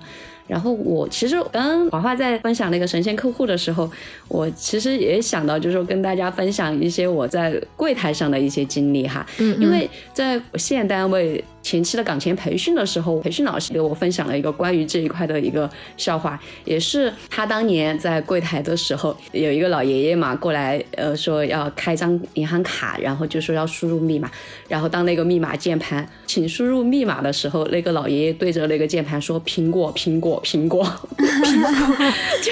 [0.51, 3.89] 然后我其实刚刚华华在分享那个神仙客户的时候，
[4.27, 11.41] 我其实也想到，就是说跟大家分享一些我在柜台上的一些经历哈，嗯，因为在现单位。
[11.62, 24.30] 前期的岗前培训的时候，培训老师给我分享了一个关于这一块的一个笑话，也是他当年在柜台的时候，有一个老爷爷嘛过来，呃，说要开张银行卡，然后就说要输入密码，
[24.67, 30.84] 然后当那个密码键盘请输入密码的时候，那个老爷爷对着那个键盘说苹果苹果苹果，
[31.17, 32.52] 苹果就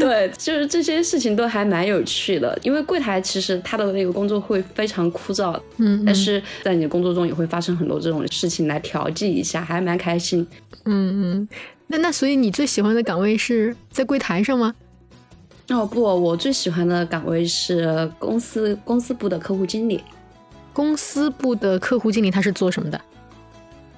[0.00, 8.15] 对，就是这些事情都还蛮有趣的，因为柜台其实他的那个工作会非常枯燥，嗯，但是在你的工作中也会发生很多这种。
[8.30, 10.46] 事情来调剂一下，还蛮开心。
[10.84, 11.48] 嗯嗯，
[11.88, 14.74] 那那所以你最喜欢的岗位是在柜台上吗？
[15.70, 20.04] 哦不，我最喜欢的岗位是公司公司部的客户经理。
[20.72, 23.00] 公司部的客户经理他是做什么的？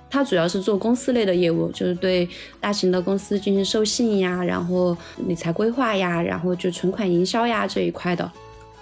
[0.08, 2.26] 他主要是做公司类的业务，就是对
[2.58, 8.32] 大型的公司进行授信呀，然后理财规划呀，然后就存款营销呀这一块的。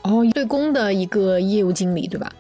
[0.03, 2.33] 哦，对公的一个业务经理，对吧？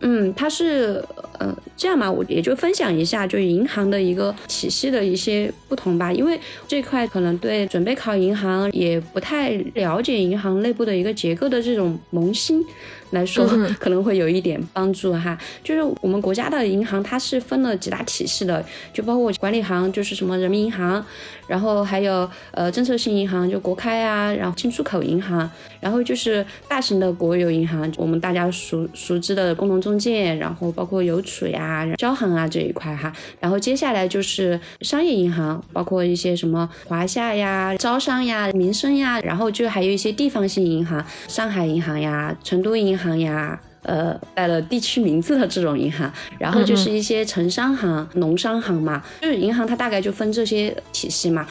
[0.00, 1.04] 嗯，他是
[1.38, 12.64] 呃这样嘛，我也就分享一下，就银行的一个体系的一些不同吧，因为这块可能对准备考银行也不太了解银行内部的一个结构的这种萌新。
[13.10, 13.46] 来说
[13.78, 21.02] 可能会有一点帮助哈，就是我们国家的银行它是分了几大体系的，就包括管理行就是什么人民银行，
[21.46, 42.86] 然后还有呃政策性银行就国开啊，然后进出口银行，然后就是大型的国有银行，我们大家熟熟知的工农中建，然后包括邮储呀、交行啊这一块哈，然后接下来就是商业银行，包括一些什么华夏呀、招商呀、民生呀，然后就还有一些地方性银行，上海银行呀、成都银。
[42.86, 46.08] 银行呀，呃，带了地区名字的这种银行，
[46.38, 51.44] 然后就是一些城商行、农商行嘛，就是银行它大概就分这些体系嘛。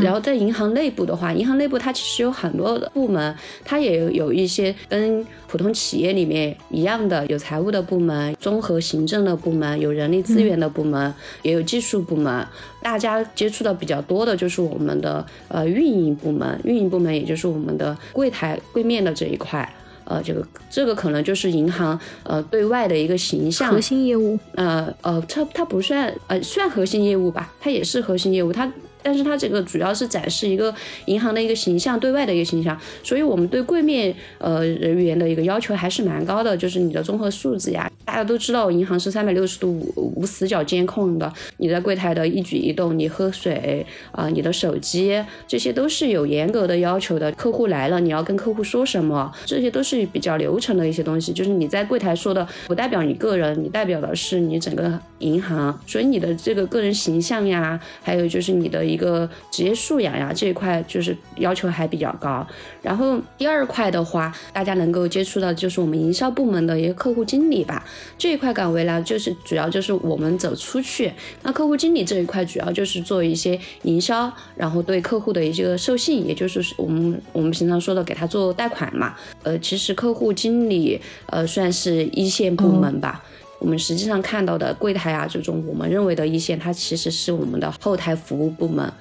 [0.00, 12.46] 然后在银行内部的话，银行内部它其实有很多的部门，它也有一些跟普通企业里面一样的，有财务的部门、综合行政的部门、有人力资源的部门，也有技术部门。
[12.82, 19.68] 大家接触的比较多的就是我们的呃运营部门，运营部门也就是我们的柜台柜面的这一块。
[20.04, 28.70] 呃，这个这个可能就是银行呃对外的一个形象核心业务，呃呃，它它不算呃算核心业务吧，它也是核心业务，它。
[29.02, 30.74] 但是它这个主要是展示一个
[31.06, 37.90] 银行的一个形象，对外的一个形象，所以我们对柜面呃人员的一个要求还是蛮高的，就是你的综合素质呀。
[38.04, 47.32] 大家都知道，银行是三百六十度无死角监控的，你在柜台的一举一动，你喝水啊，你的手机，这些都是有严格的要求的。
[47.32, 51.32] 客户来了，你要跟客户说什么，这些都是比较流程的一些东西。
[51.32, 58.82] 就是你在柜台说的，不代表你个人，你代表的是你整个银行，所以你的这个个人形象呀，还有就是你的。
[58.92, 62.46] 一个职业素养呀，这一块就是要求还比较高。
[62.82, 67.82] 然后第二块的话，大家能够接触到就是我们营销部门的一个客户经理吧。
[68.16, 71.12] 这一块岗位呢，就是主要就是我们走出去。
[71.42, 79.14] 那客户经理这一块主要就是做一些营销，然后对客户的一个授信，也就是我们我们平常说的给他做贷款嘛。
[79.42, 83.24] 呃，其实客户经理呃算是一线部门吧。
[83.58, 88.92] 我们实际上看到的柜台啊，这种我们认为的一线，它其实是我们的后台服务部门。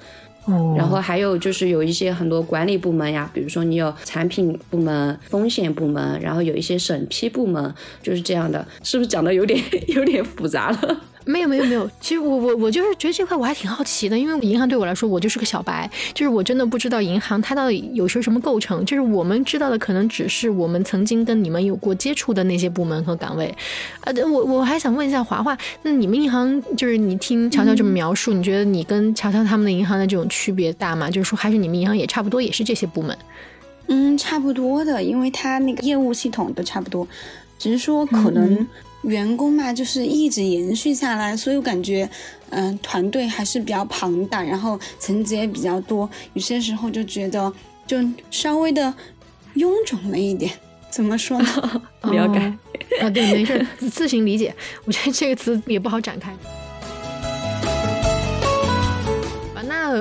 [0.75, 11.01] 然后还有就是有一些很多管理部门呀，比如说你有产品部门、风险部门，然后有一些审批部门，就是这样的，是不是讲的有点 有点复杂了？
[11.25, 23.55] 没有没有没有， 其实我我我就是觉得这块我还挺好奇的，因为银行对我来说我就是个小白，就是我真的不知道银行它到底有些什么构成，就是我们知道的可能只是我们曾经跟你们有过接触的那些部门和岗位，
[24.01, 31.09] 呃，我我还想问一下华华，那你们银行就是你听乔乔这么描述，你觉得你跟乔乔他们的银行的这种区别大吗？
[31.09, 33.17] 就是说还是你们银行也差不多也是这些部门？
[33.87, 37.07] 嗯，差不多的，因为它那个业务系统都差不多，
[37.59, 38.67] 只是说可能。
[39.03, 42.09] 员工嘛，就是一直延续下来，所以我感觉，
[42.49, 47.51] 嗯，团队还是比较庞大，然后层级也比较多，有些时候就觉得
[47.87, 47.97] 就
[48.29, 48.93] 稍微的
[49.55, 50.51] 臃肿了一点。
[50.89, 51.81] 怎么说呢？
[52.01, 52.41] 不要改
[52.99, 54.53] 啊，对，没事，自行理解。
[54.83, 56.35] 我觉得这个词也不好展开。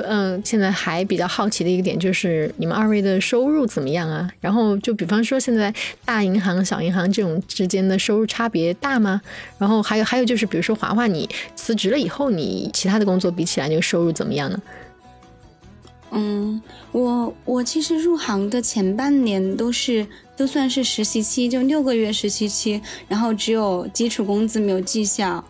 [0.01, 4.29] 嗯，现在还比较好奇的一个点就是你们二位的收入怎么样啊？
[4.39, 5.73] 然后就比方说现在
[6.05, 9.21] 大银行、小银行这种之间的收入差别大吗？
[9.57, 14.61] 然后还有还有就是，比如说华华，你辞职了以后，你其他的工作比起来，那个收入怎么样呢？
[16.11, 16.61] 嗯，
[16.91, 25.43] 我我其实入行的前半年都是都算是实习期，就六个月实习期，然后只有基础工资没有绩效。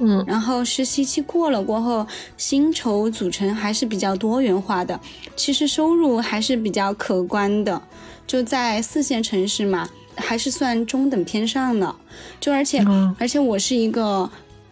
[0.00, 5.00] 嗯，然后实习期过了过后，薪酬组成还是比较多元化的，
[5.34, 7.82] 其实收入还是比较可观的，
[8.26, 11.94] 就在四线城市嘛，还是算中等偏上的。
[12.40, 12.84] 就而且
[13.18, 14.30] 而且我是一个，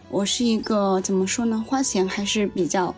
[0.09, 2.95] 我是一个怎么说呢，花钱还是比较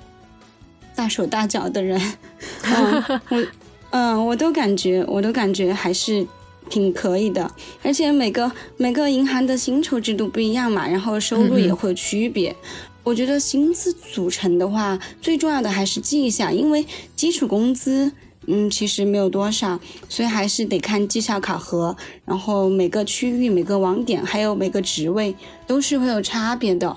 [0.95, 1.99] 大手大脚的人。
[2.63, 3.45] 嗯，我
[3.89, 6.27] 嗯，我都感觉，我都感觉还是。
[6.69, 7.51] 挺可以的，
[7.83, 12.55] 而且每个每个银行的薪酬制度不一样嘛，然后收入也会有区别。
[13.03, 18.11] 我觉得薪资组成的话，最重要的还是记一下，因为基础工资，
[18.45, 21.95] 嗯，其实没有多少，所以还是得看绩效考核。
[22.25, 25.33] 然后每个区域、每个网点，还有每个职位
[25.65, 26.95] 都是会有差别的。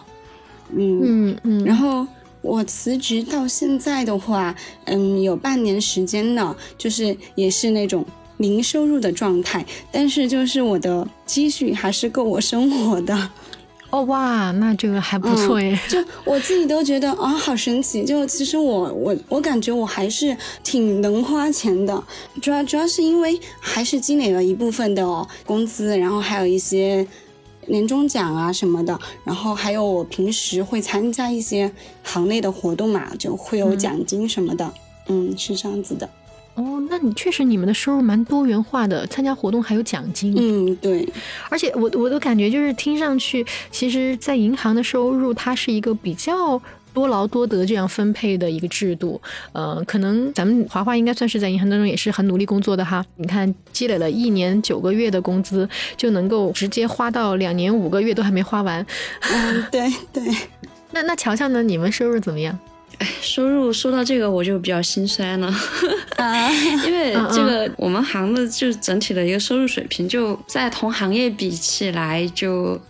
[0.74, 1.64] 嗯嗯嗯。
[1.64, 2.06] 然后
[2.42, 4.54] 我辞职到现在的话，
[4.84, 8.04] 嗯，有半年时间了，就是也是那种。
[8.42, 13.30] 零收入的状态，但是就是我的积蓄还是够我生活的。
[13.88, 15.78] 哦哇，那这个还不错耶！
[15.86, 18.02] 就我自己都觉得啊，好神奇。
[18.02, 20.34] 就其实我我我感觉我还是
[20.64, 22.02] 挺能花钱的，
[22.40, 27.06] 主要主要是因为还是积累了一部分的哦工资，然后还有一些
[27.66, 31.70] 年终奖啊什么的，然后还有我平时会参加一些
[32.02, 34.72] 行内的活动嘛，就会有奖金什么的。
[35.08, 36.08] 嗯，是这样子的。
[36.54, 40.34] 哦，那你确实你们的收入蛮多元化的，参加活动还有奖金。
[40.36, 41.08] 嗯，对。
[41.48, 46.60] 而且我我都感觉就是听上去，其实，在银行的收入它是一个比较
[46.92, 49.18] 多劳多得这样分配的一个制度。
[49.52, 53.02] 呃，可能咱们华华应该算是在银行当中也是很努力工作的哈。
[53.16, 58.84] 你看，积累了一年九个月的工资，就能够直接花到两年五个月都还没花完。
[59.22, 60.22] 嗯，对对。
[60.92, 61.62] 那那乔乔呢？
[61.62, 62.58] 你们收入怎么样？
[63.20, 65.52] 收入说到这个我就比较心酸了，
[66.86, 72.80] 因为这个我们行的就整体的一个收入水平就在同行业比起来就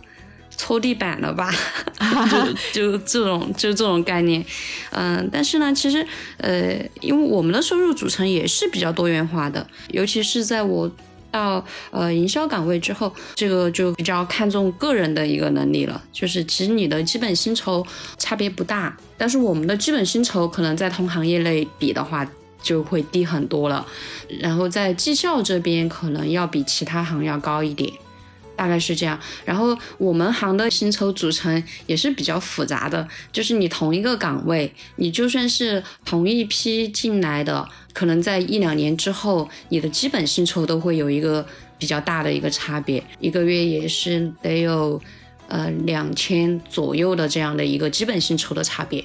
[0.49, 1.51] 搓地板了吧，
[2.71, 4.45] 就就这种就这种概念，
[4.91, 6.05] 嗯，但是呢，其实
[6.37, 10.91] 呃，因为我们的收入组成也是比较多元化的，尤其是在我。
[11.33, 15.99] 到呃营销岗位之后，这个就比较看重个人的一个能力了。
[16.11, 17.85] 就是其实你的基本薪酬
[18.19, 22.25] 差别不大，但是我们的基本薪酬可能在同行业内比的话
[22.61, 23.85] 就会低很多了。
[24.39, 27.91] 然后在绩效这边可能要比其他行要高一点。
[28.55, 41.45] 大概是这样，然后我们行的薪酬组成也是比较复杂的，就是你同一个岗位，你就算是同一批进来的，可能在一两年之后，你的基本薪酬都会有一个
[41.77, 45.01] 比较大的一个差别，一个月也是得有
[45.47, 49.03] 呃两千左右的这样的一个基本薪酬的差别，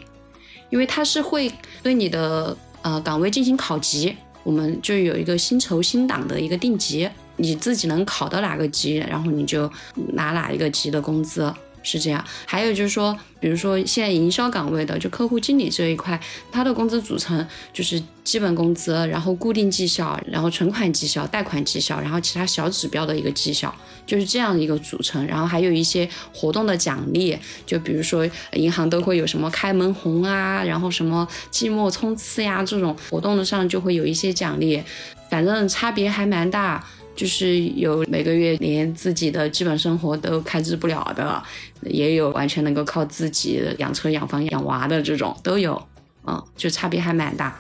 [0.71, 1.51] 因为它是会
[1.83, 7.09] 对你的呃岗位进行考级，我们就有一个薪酬薪档的一个定级。
[7.39, 9.71] 你自己能考到哪个级，然后你就
[10.13, 12.23] 拿哪一个级的工资，是这样。
[12.45, 16.21] 还有就是说，比如说现在营销岗位的，就客户经理这一块，
[16.53, 23.75] 他的工资组成就是基本工资，然后固定绩效，然后存款绩效、贷款绩效，然后其他小指标的一个绩效，
[24.05, 25.25] 就是这样一个组成。
[25.27, 34.83] 然后还有一些活动的奖励，就比如说银行都会有什么开门红啊，然后什么季末冲刺呀这种活动的上就会有一些奖励，
[35.31, 36.85] 反正差别还蛮大。
[37.19, 41.43] 就是有每个月连自己的基本生活都开支不了的，
[41.83, 45.83] 也有完全能够靠自己养车、养房、养娃的这种都有，
[46.29, 47.59] 嗯，就差别还蛮大。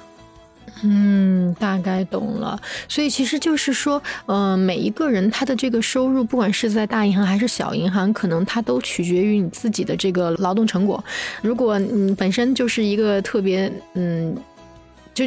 [0.84, 2.56] 嗯，大概懂了。
[2.88, 11.02] 所以其实就是说，呃，每一个人他的这个收入，不管是在大银行还是小银行，可能它都取决于你自己的这个劳动成果。
[11.42, 14.36] 如果你本身就是一个特别，嗯。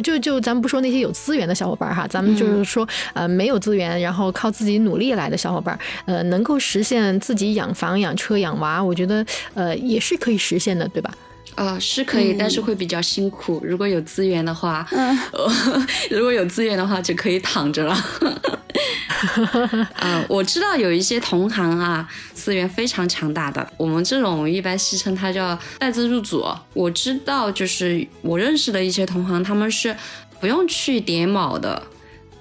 [0.00, 9.24] 就就，咱们不说那些有资源的小伙伴哈，咱们就是说，呃，没有资源，然后靠自己努力来的小伙伴，呃，能够实现自己养房、养车、养娃，我觉得，
[9.54, 11.12] 呃，也是可以实现的，对吧？
[11.54, 13.60] 啊，是可以，但是会比较辛苦。
[13.64, 15.18] 如果有资源的话，嗯，
[16.10, 17.94] 如果有资源的话，就可以躺着了。
[19.96, 26.44] 啊，我知道有一些同行啊，资源非常强大的，我们这种一般戏称它叫带资入组。
[26.72, 29.94] 我知道，就是我认识的一些同行，他们是
[30.40, 31.80] 不用去点卯的，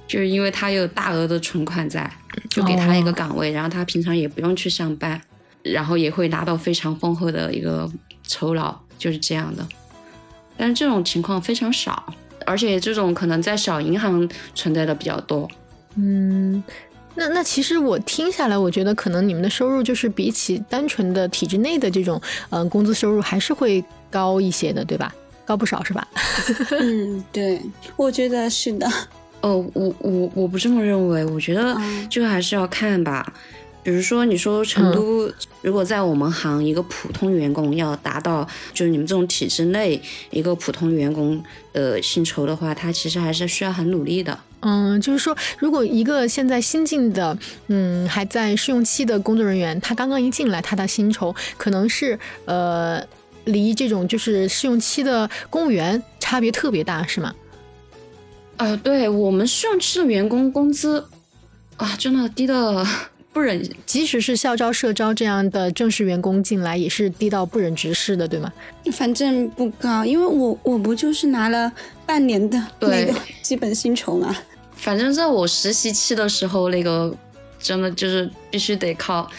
[0.08, 2.10] 就是因为他有大额的存款在，
[2.50, 5.22] 就给他一个岗位，然后他平常也不用去上班，
[5.62, 7.88] 然后也会拿到非常丰厚的一个
[8.26, 9.68] 酬劳，就是这样的。
[10.56, 12.14] 但是这种情况非常少，
[12.46, 15.50] 而且这种可能在小银行存在的比较多。
[15.96, 16.64] 嗯，
[17.16, 22.22] 那那其实我听下来，我觉得可能你们的收入就是比起单纯的体制内的这种，
[22.52, 25.12] 嗯，工资收入还是会高一些的，对吧？
[25.44, 26.08] 高不少是吧？
[26.80, 27.60] 嗯，对，
[27.96, 28.88] 我觉得是的。
[29.42, 31.76] 哦，我我我不这么认为，我觉得
[32.08, 33.34] 这个还是要看吧。
[33.84, 44.38] 比如说，你说成都，如果在我们行一个普通员工要达到就是你们这种体制内一个普通员工的薪酬的话，他其实还是需要很努力的。
[44.60, 47.36] 嗯，就是说，如果一个现在新进的，
[47.68, 53.04] 嗯，还在试用期的工作人员，他刚刚一进来，他的薪酬可能是呃，
[53.46, 57.34] 离这种就是试用期的公务员差别特别大，是吗？
[58.58, 61.08] 呃，对我们试用期的员工工资
[61.78, 62.86] 啊，真的低的。
[63.34, 68.52] 不忍，即使是校招、社招这样的正式员工进来，也是低到不忍直视的，对吗？
[68.92, 71.72] 反正不高，因为我我不就是拿了
[72.06, 74.36] 半年的那个 基本薪酬嘛。
[74.76, 77.16] 反正在我实习期的时候，那个
[77.58, 79.30] 真的就是必须得靠，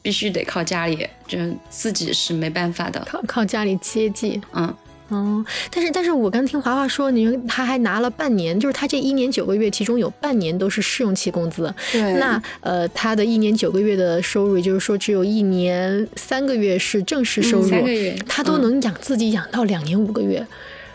[0.00, 1.38] 必须得靠家里，就
[1.68, 4.74] 自己是没办法的，靠靠家里接济，嗯。
[5.10, 11.72] 哦，但是但是我刚听华华说，你他还拿了半年，就是他这一年九个月，其中有半年都是试用期工资。
[11.92, 20.44] 对，那呃，他的一年九个月的收入，也就是说只有一年三个月是正式收入，三个月他都能养自己养到两年五个月。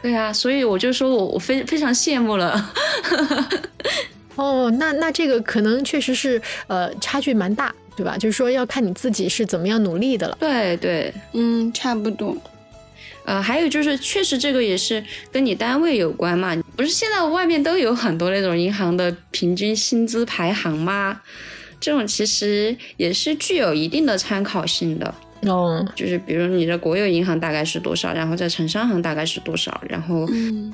[0.01, 2.71] 对啊，所以我就说我我非非常羡慕了。
[4.35, 8.17] 哦，那那这个可能确实是呃差距蛮大，对吧？
[8.17, 10.37] 就是说要看你自己是怎么样努力的了。
[10.39, 12.35] 对对，嗯，差不多。
[13.29, 16.55] 呃，还有就是，确实这个也是跟你单位有关嘛。
[16.75, 21.21] 不是现在外面都有很多那种银行的平均薪资排行吗？
[21.79, 25.13] 这种其实也是具有一定的参考性的。
[25.43, 30.25] 哦，就是比如你的国有银行大概是多少，然后在城商行大概是多少，然后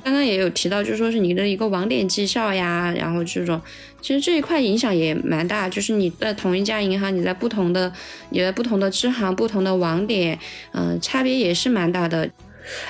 [0.02, 3.60] 刚刚也有提到，就说是你的一个网点绩效呀，然后这种
[4.00, 5.68] 其实这一块影响也蛮大。
[5.68, 7.92] 就是你在同一家银行，你在不同的
[8.30, 10.36] 你在不同的支行、不同的网点，
[10.72, 12.28] 嗯，差别也是蛮大的。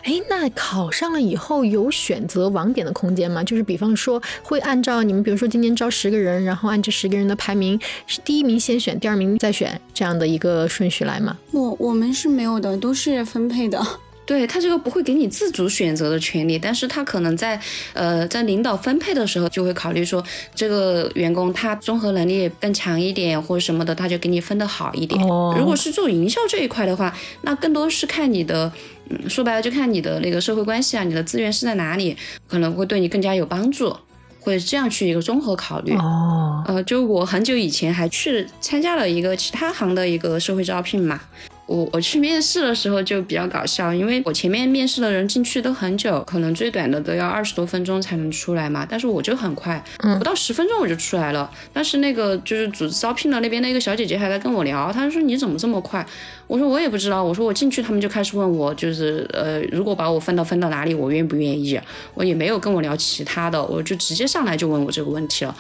[0.03, 3.43] 哎，那考上了以后有选择网点的空间吗？
[3.45, 11.37] 就是比方说，会按照你们，比如说今年招十个人，然后按这十个人的排名，是第一名先选，第二名再选这样的一个顺序来吗？
[11.53, 13.85] 我我们是没有的，都是分配的。
[14.27, 17.59] 对他这个不会给你自主选择的权利，但是他可能在
[17.95, 20.23] 呃在领导分配的时候就会考虑说，
[20.55, 25.19] 这个员工他综合能力更强一点或者什么的，他就给你分的好一点。
[25.57, 28.71] 如果是做营销这一块的话，那更多是看你的。
[29.09, 32.17] 嗯，说白了就看你的那个社会关系啊，你的资源是在哪里，
[32.49, 33.97] 可能会对你更加有帮助，
[34.41, 35.95] 会这样去一个综合考虑。
[35.95, 41.21] 哦，呃，就我很久以前还去参加了一个其他行的一个社会招聘嘛。
[41.67, 49.83] 我我去面试的时候就比较搞笑，因为我前面面试的人进去都很久，可能最短的都要二十多分钟才能出来嘛，但是我就很快，
[50.19, 51.51] 不到十分钟我就出来了。
[51.73, 56.07] 但是那个就是组织招聘的那边的一个小姐姐还在跟我聊，她说你怎么这么快？
[56.47, 61.81] 我说我也不知道，我说我进去他们就开始问我，就是呃如果把我分到分到哪里，我愿不愿意？
[62.15, 65.57] 我也没有跟我聊其他的，我就直接上来就问我这个问题了。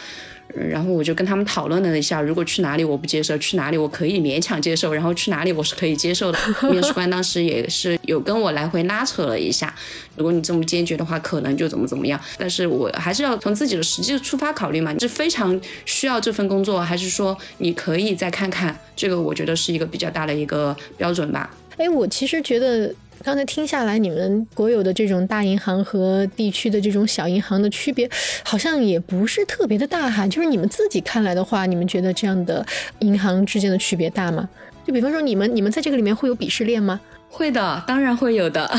[0.55, 6.38] 然后我就跟他们讨论了一下，如果去哪里我不接受，去哪里我可以勉强接受，然后去哪里我是可以接受的。
[6.70, 9.74] 面试官当时也是有跟我来回拉扯了一下，
[10.16, 12.18] 如果你这么坚决的话，可能就怎么怎么样。
[12.38, 18.78] 但是我还是要从自己的实际出发考虑嘛，你是非常需要这份工作，还是说你可以再看看？
[18.94, 21.51] 这个我觉得是一个比较大的一个标准吧。
[21.77, 22.95] 哎，我其实觉得。
[23.24, 28.09] 刚才听下来，你们国有的这种大银行和地区的这种小银行的区别，
[28.45, 30.29] 好像也不是特别的大哈。
[30.29, 32.64] 就是你们自己看来的话，你们觉得这样的
[32.99, 34.47] 银行之间的区别大吗？
[34.87, 37.01] 就比方说，你们你们在这个里面会有鄙视链吗？
[37.31, 38.70] 会的，当然会有的。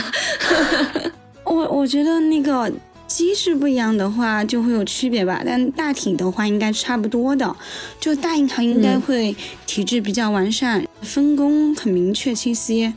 [1.43, 2.71] 我我觉得那个
[3.07, 7.55] 机制不一样的话就会有区别吧，但大体的话应该差不多的。
[7.99, 9.35] 就大银行应该会
[9.65, 12.93] 体制比较完善，分工很明确清晰，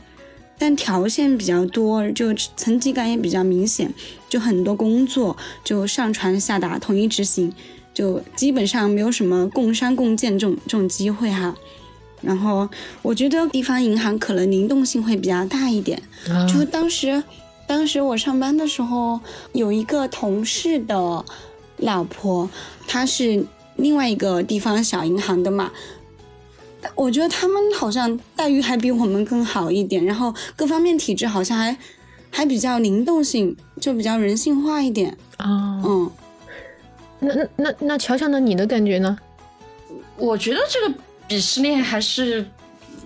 [0.57, 3.91] 但条线比较多，就层级感也比较明显，
[4.29, 7.53] 就很多工作就上传下达统一执行，
[7.93, 11.55] 就基本上没有什么共商共建这种这种机会哈。
[12.21, 12.69] 然后
[13.01, 16.01] 我觉得地方银行可能灵动性会比较大一点，
[16.53, 17.23] 就当时。
[17.71, 19.21] 当时我上班的时候，
[19.53, 21.23] 有一个同事的
[21.77, 22.49] 老婆，
[22.85, 23.45] 她是
[23.77, 25.71] 另外一个地方小银行的嘛。
[26.95, 31.77] 我觉得他们好像待遇还比我们更好一点，然后各方面体制好像还
[32.29, 35.17] 还比较灵动性，就比较人性化一点。
[35.37, 36.11] 哦，嗯，
[37.19, 38.37] 那那那那乔乔呢？
[38.37, 39.17] 你的感觉呢？
[40.17, 40.93] 我觉得这个
[41.29, 42.45] 鄙视链还是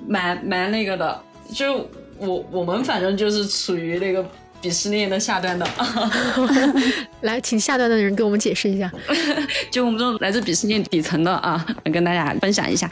[0.08, 1.22] 蛮蛮那个的，
[1.54, 1.88] 就
[2.18, 4.28] 我我们反正就是处于那个。
[4.66, 5.68] 鄙视链的下端的，
[7.22, 8.92] 来，请下端的人给我们解释一下。
[9.70, 11.64] 就我们这种来自鄙视链底层的啊，
[11.94, 12.90] 跟大家分享一下。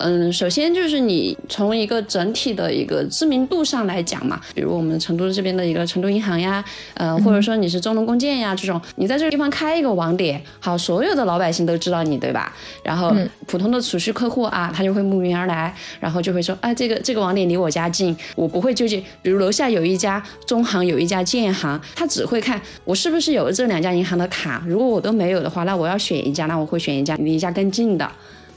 [0.00, 12.52] 嗯，首先就是你从一个整体的一个知名度上来讲嘛，比如我们成都这边的一个成都银行呀，呃，或者说你是中农工建呀这种，你在这个地方开一个网点，好，所有的老百姓都知道你，对吧？
[12.82, 13.14] 然后
[13.46, 19.02] 普通的储蓄客户啊，他就会慕名而来，然后就会说，哎，这个这个网点离我家近，我不会纠结。
[19.22, 28.10] 比如楼下有一家中行，有一家建行，他只会看我是不是有这两家银行的卡，如果我都没有的话，那我要选一家，那我会选一家离一家更近的。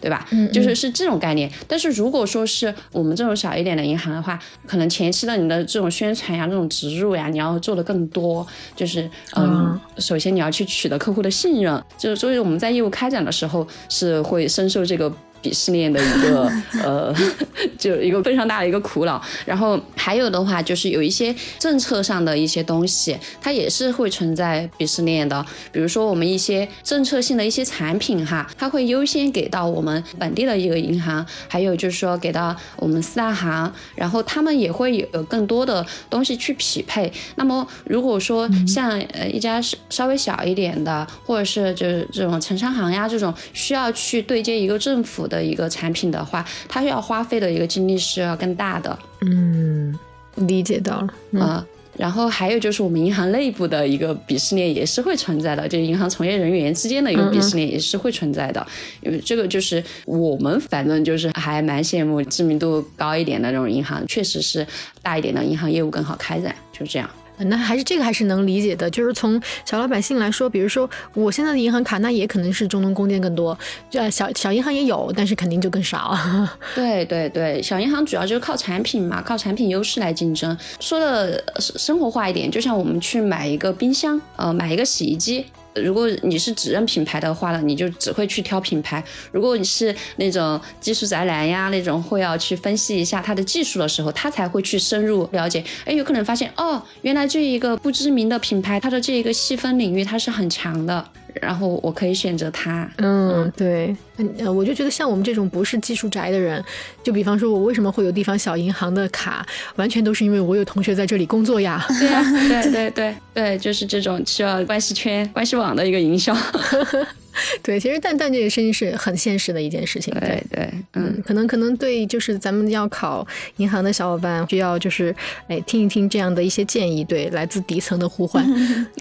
[0.03, 0.27] 对吧？
[0.31, 1.49] 嗯，就是是这种概念。
[1.65, 4.37] 但是如果说是我们这种小一点的银行的话，
[4.67, 8.45] 可能前期的你的这种宣传呀、这种植入呀，你要做的更多。
[8.75, 11.81] 就是嗯，首先你要去取得客户的信任。
[11.97, 15.09] 就是所以我们在业务开展的时候是会深受这个。
[15.43, 16.49] 鄙视链的一个
[16.81, 17.13] 呃，
[17.77, 19.21] 就一个非常大的一个苦恼。
[19.45, 25.45] 然后还有的话，就是有一些政策上的一些东西，它也是会存在鄙视链的。
[25.73, 37.11] 比如说我们一些政策性的一些产品哈，它会优先给到我们本地的一个银行，还有就是说给到我们四大行，然后他们也会有更多的东西去匹配。
[37.35, 45.27] 那么如果说像呃一家稍微小一点的，或者是就是这种城商行呀这种需要去对接一个政府。
[45.32, 48.99] 的一个产品的话，它要花费的一个精力是要更大的。
[49.21, 49.97] 嗯，
[50.35, 50.99] 理解到
[51.31, 51.65] 了啊。
[51.95, 58.65] 然后还有就是我们银行内部的一个鄙视链也是会存在的，就是银行从业人员之间的一个鄙视链也是会存在的。
[59.01, 64.65] 因为这个就是我们反正就是还蛮羡慕知名度高一点的那种银行，确实是
[65.03, 67.07] 大一点的银行业务更好开展，就这样。
[67.45, 73.57] 那还是这个还是能理解的，就是从小老百姓来说，比如说我现在的银行卡，那也可能是中东供电更多，
[73.89, 76.17] 就，小小银行也有，但是肯定就更少。
[76.75, 80.57] 对对对，小银行主要就是靠产品嘛，靠产品优势来竞争。
[80.79, 85.45] 说的生活化一点，就像我们去买一个冰箱，呃，买一个洗衣机。
[85.75, 89.01] 如果你是只认品牌的话呢，你就只会去挑品牌；
[89.31, 95.63] 如果你是那种技术宅男呀，那种会要去分析一下它的技术的时候，他才会去深入了解。
[95.85, 101.09] 哎，有可能发现哦，原来这一个不知名的品牌，它的这一个细分领域它是很强的。
[101.41, 102.89] 然后我可以选择它。
[102.97, 103.95] 嗯，对，
[104.39, 106.63] 呃，我就觉得像我们这种不是技术宅的人，
[107.03, 111.85] 就比方说，我为什么会有地方小银行的卡，完全都是因为我有同学在这里工作呀。
[111.99, 116.35] 对呀，对对对对，就是这种需要关系圈、关系网的一个营销。
[117.63, 120.13] 对，其实蛋蛋这个事情是很现实的一件事情。
[120.19, 123.25] 对对，嗯，可能可能对，就是咱们要考
[123.57, 125.15] 银行的小伙伴，需要就是
[125.47, 128.45] 哎听一听这样的一些建议，对，来自底层的呼唤。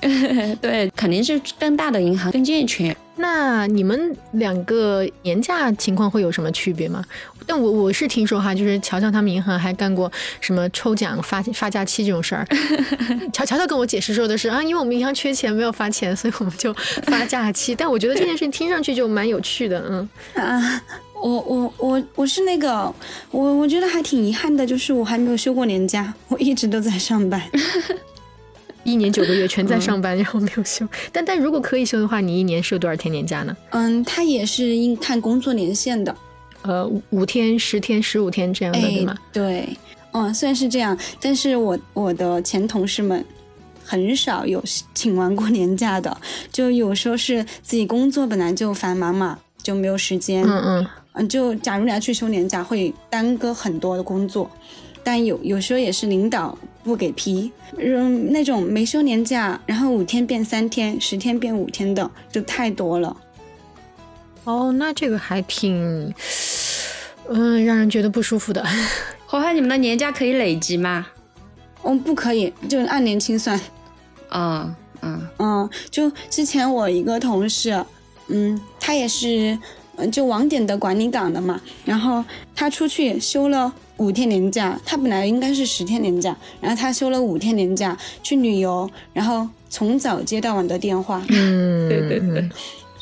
[0.60, 2.96] 对，肯定是更大的银行更健全。
[3.16, 7.04] 那你们两个年假情况会有什么区别吗？
[7.46, 12.46] 但我我是听说哈，就是乔乔他们银行还干过什么抽奖发发假期这种事儿。
[13.32, 16.72] 乔乔乔跟我解释说的是啊，因为我们银行缺钱没有发钱，所以我们就
[17.04, 17.74] 发假期。
[17.74, 20.82] 但我觉得这件事情听上去就蛮有趣的，嗯啊，
[21.14, 22.92] 我我我我是那个，
[23.30, 27.42] 我我觉得还挺遗憾的，就是我还没有休过年假，我一直都在上班。
[28.84, 30.84] 一年九个月全在上班，然后没有休。
[31.12, 33.56] 但但如果可以休的话，你一年休多少天年假呢？
[33.70, 36.12] 嗯，他也是应看工作年限的，
[36.62, 39.16] 呃，五天、十天、十五天这样的，对吗？
[39.32, 39.68] 对，
[40.12, 43.24] 嗯，虽然是这样，但是我我的前同事们
[43.84, 44.62] 很少有
[44.94, 46.16] 请完过年假的，
[46.50, 50.44] 就有时候是自己工作本来就繁忙嘛，就没有时间。
[50.44, 54.50] 嗯嗯，嗯，就假如你要去休年假，会耽搁很多的工作。
[55.04, 63.16] 但有有时候也是领导不给批，嗯，那种没休年假，然后五天变三天，十天变五天的，就太多了。
[64.44, 66.12] 哦，那这个还挺，
[67.28, 68.64] 嗯，让人觉得不舒服的。
[69.26, 71.06] 花花，你们的年假可以累积吗？
[71.84, 73.58] 嗯，不可以，就按年清算。
[74.28, 77.84] 啊，嗯嗯，嗯，就之前我一个同事，
[78.28, 79.58] 嗯，他也是，
[79.96, 82.24] 嗯，就网点的管理岗的嘛，然后
[82.54, 92.48] 他出去休了五天年假，他本来应该是十天年假，然后他休了五天年假去旅游，然后从早接到晚的电话，嗯，对对对，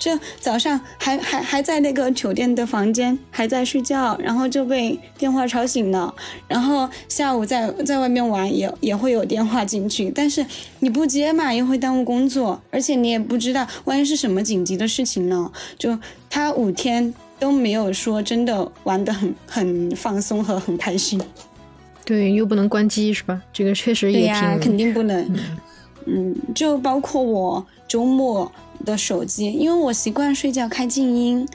[0.01, 6.13] 就早上还还还在那个酒店的房间还在睡觉，然后就被电话吵醒了。
[6.49, 10.45] 然后下午在在外面玩也也会有电话进去，但是
[10.79, 15.53] 你不接嘛，又会耽误工作，而且你也不知道万一是什么紧急的事情呢。
[15.79, 15.97] 就
[16.31, 21.21] 他五天都没有说真的玩得很很放松和很开心。
[22.07, 23.41] 对，又不能关机是吧？
[23.53, 25.39] 这个确实也对呀，挺肯定不能。
[26.07, 28.51] 嗯，就包括我周末
[28.85, 31.49] 的手机，因为我习惯睡觉开静音。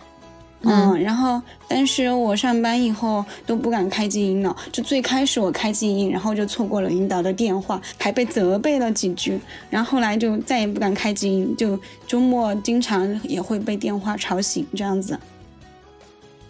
[0.68, 4.56] 嗯，然后但是我上班以后都不敢开静音了。
[4.72, 9.40] 就最开始我开静音，然后就错过了领导的电话，还被责备了几句。
[9.70, 15.20] 然后后来就再也不敢开静音，就周末经常也会被电话吵醒这样子。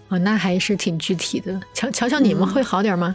[0.07, 1.59] 哦，那还是挺具体的。
[1.73, 3.13] 瞧瞧瞧，你们会好点吗？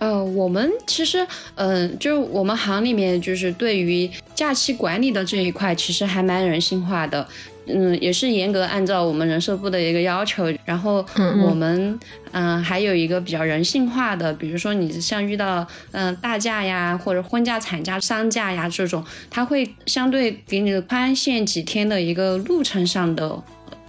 [0.00, 1.24] 呃，我们其实，
[1.54, 7.24] 嗯、就是我们行里面就是对于假期管理的这一块，其实还蛮人性化的。
[7.72, 11.04] 嗯，也是严格按照我们人社部的一个要求，然后
[11.46, 12.00] 我们
[12.32, 23.40] 嗯、还有一个比较人性化的，比如说你像遇到嗯、大假呀，或者婚假、产假、丧假呀这种，它会相对给你宽限几天的一个路程上的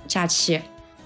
[0.07, 0.62] 假期。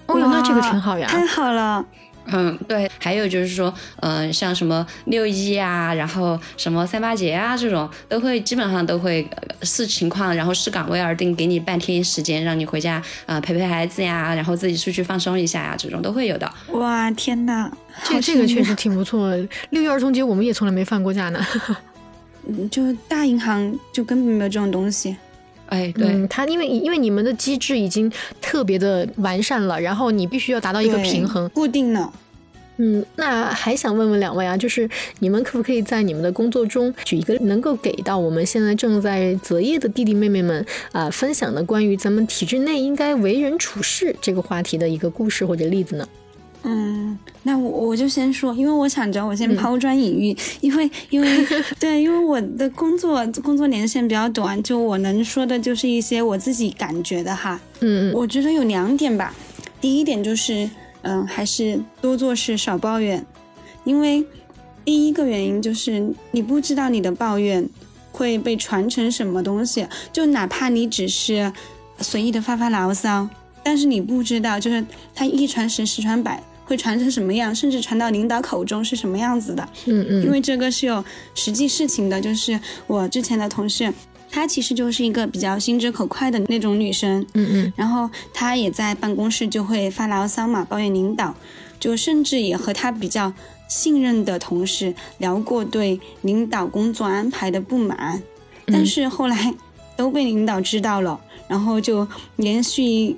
[0.06, 1.06] 哦，那这个挺好呀。
[1.08, 1.86] 太好了。
[2.32, 12.96] 嗯，对，还有就是说，嗯、像什么六一啊，然后什么三八节啊，这种都会基本上都会呃视情况，然后视岗位而定，给你半天时间让你回家
[13.26, 16.52] 啊、呃陪陪孩子呀，然后自己出去放松一下呀，这种都会有的。
[16.72, 17.70] 哇，天哪！
[17.92, 19.48] 好这这个确实挺不错的。
[19.70, 21.40] 六一儿童节我们也从来没放过假呢。
[22.48, 25.16] 嗯就大银行就根本没有这种东西。
[25.66, 28.10] 哎，对，嗯，它因为因为你们的机制已经
[28.40, 31.48] 特别的完善了，然后你必须要达到一个平衡。
[31.50, 32.12] 固定的。
[32.78, 34.86] 嗯，那还想问问两位啊，就是
[35.20, 40.62] 你们可不可以在你们的工作中举一个能够给到我们现在正在择业的弟弟妹妹们
[40.92, 46.06] 啊、分享的关于咱们体制内应该为人处事这个话题的一个故事或者例子呢？
[46.68, 51.46] 嗯，那我我就先说，因为我想着我先嗯抛砖引玉， 因为因为
[51.78, 57.60] 对，因为我的工作工作年限比较短，就我能说的就是一些我自己感觉的哈。
[57.80, 59.32] 嗯嗯我觉得有两点吧，
[59.80, 60.68] 第一点就是，
[61.02, 63.24] 嗯，还是多做事少抱怨，
[63.84, 64.24] 因为
[64.84, 67.68] 第一个原因就是你不知道你的抱怨
[68.10, 71.52] 会被传成什么东西，就哪怕你只是
[72.00, 73.28] 随意的发发牢骚，
[73.62, 76.42] 但是你不知道，就是它一传十，十传百。
[76.66, 79.66] 会传成什么样，甚至传到领导口中是什么样子的？
[79.86, 81.02] 嗯嗯，因为这个是有
[81.34, 83.90] 实际事情的，就是我之前的同事，
[84.28, 91.32] 她其实就是一个比较心直口快的那种女生，嗯嗯然后她也在办公室就会发牢骚嘛，抱怨领导，
[91.78, 93.32] 就甚至也和她比较
[93.68, 98.20] 信任的同事聊过对领导工作安排的不满，
[98.66, 99.54] 但是后来
[99.96, 103.16] 都被领导知道了，然后就连续。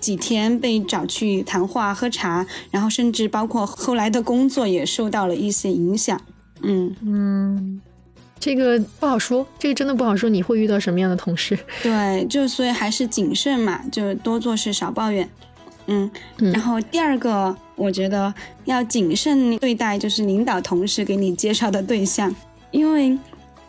[0.00, 6.20] 几天被找去谈话喝茶，然后甚至包括后来的工作也受到了一些影响。
[6.62, 7.80] 嗯，嗯，
[8.38, 11.58] 这个不好说，这个真的不好说，你会遇到什么样的同事？
[11.82, 15.28] 对，就所以还是谨慎嘛，就多做事少抱怨。
[15.86, 18.32] 嗯，嗯然后第二个，我觉得
[18.64, 22.34] 要谨慎对待就是领导同事给你介绍的对象，
[22.70, 23.16] 因为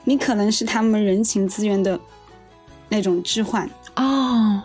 [0.05, 1.99] 你可能是他们人情资源的
[2.89, 3.69] 那种置换。
[3.97, 4.61] 哦，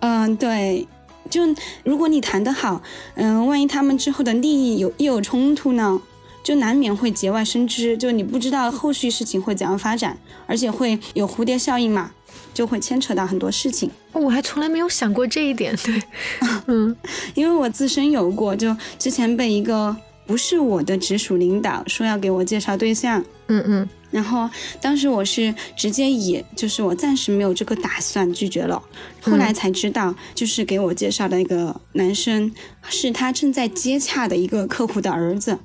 [0.00, 0.88] 嗯，对，
[1.30, 1.42] 就
[1.84, 2.82] 如果你谈得好，
[3.14, 6.00] 嗯，万一他们之后的利益有又有冲突呢，
[6.42, 10.16] 就难免会节外生枝，就你不知道后续事情会怎样发展，
[10.46, 12.10] 而且会有蝴蝶效应嘛，
[12.54, 13.90] 就会牵扯到很多事情。
[14.12, 15.76] 哦我还从来没有想过这一点。
[15.76, 16.02] 对，
[16.66, 16.94] 嗯
[17.34, 19.94] 因为我自身有过，就之前被一个
[20.26, 24.48] 不是我的直属领导说要给我介绍对象，嗯嗯然后
[24.80, 28.82] 当时我是直接以就是我暂时没有这个打算拒绝了，
[29.20, 32.50] 后来才知道，就是给我介绍的一个男生
[32.88, 35.58] 是他正在接洽的一个客户的儿子，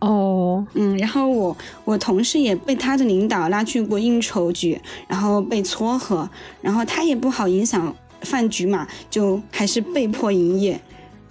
[0.00, 6.28] 哦，嗯，然后我我同事也被他的领导拉去过应酬局，然后被撮合，
[6.60, 10.78] 然后他也不好影响饭局嘛，就还是被迫营业，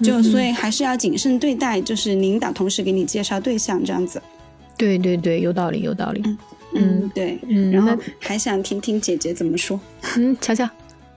[0.02, 4.22] 就所以还是要谨慎对待，就是领导同事给你介绍对象这样子。
[4.78, 6.24] 对对对，有道理有道理。
[6.74, 7.40] 嗯，对。
[7.48, 9.80] 嗯，然后还想听听姐姐怎么说。
[10.16, 10.70] 嗯，瞧瞧，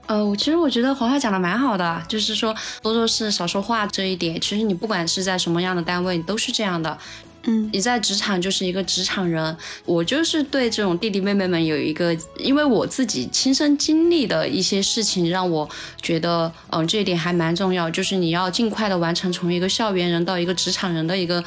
[0.07, 6.97] 呃，我其实我觉得黄华讲的蛮好的，就是说多做事少说话这一点，其实你不管是在什么样的单位，你都是这样的。
[7.43, 9.55] 嗯，你在职场就是一个职场人，
[9.85, 15.67] 我就是对这种弟弟妹妹们有一个，因为我自己亲身经历的一些事情，让我
[16.01, 21.43] 觉得，嗯，这一点还蛮重要，就是你要尽快的完成从一个校园人到一个职场人的一个。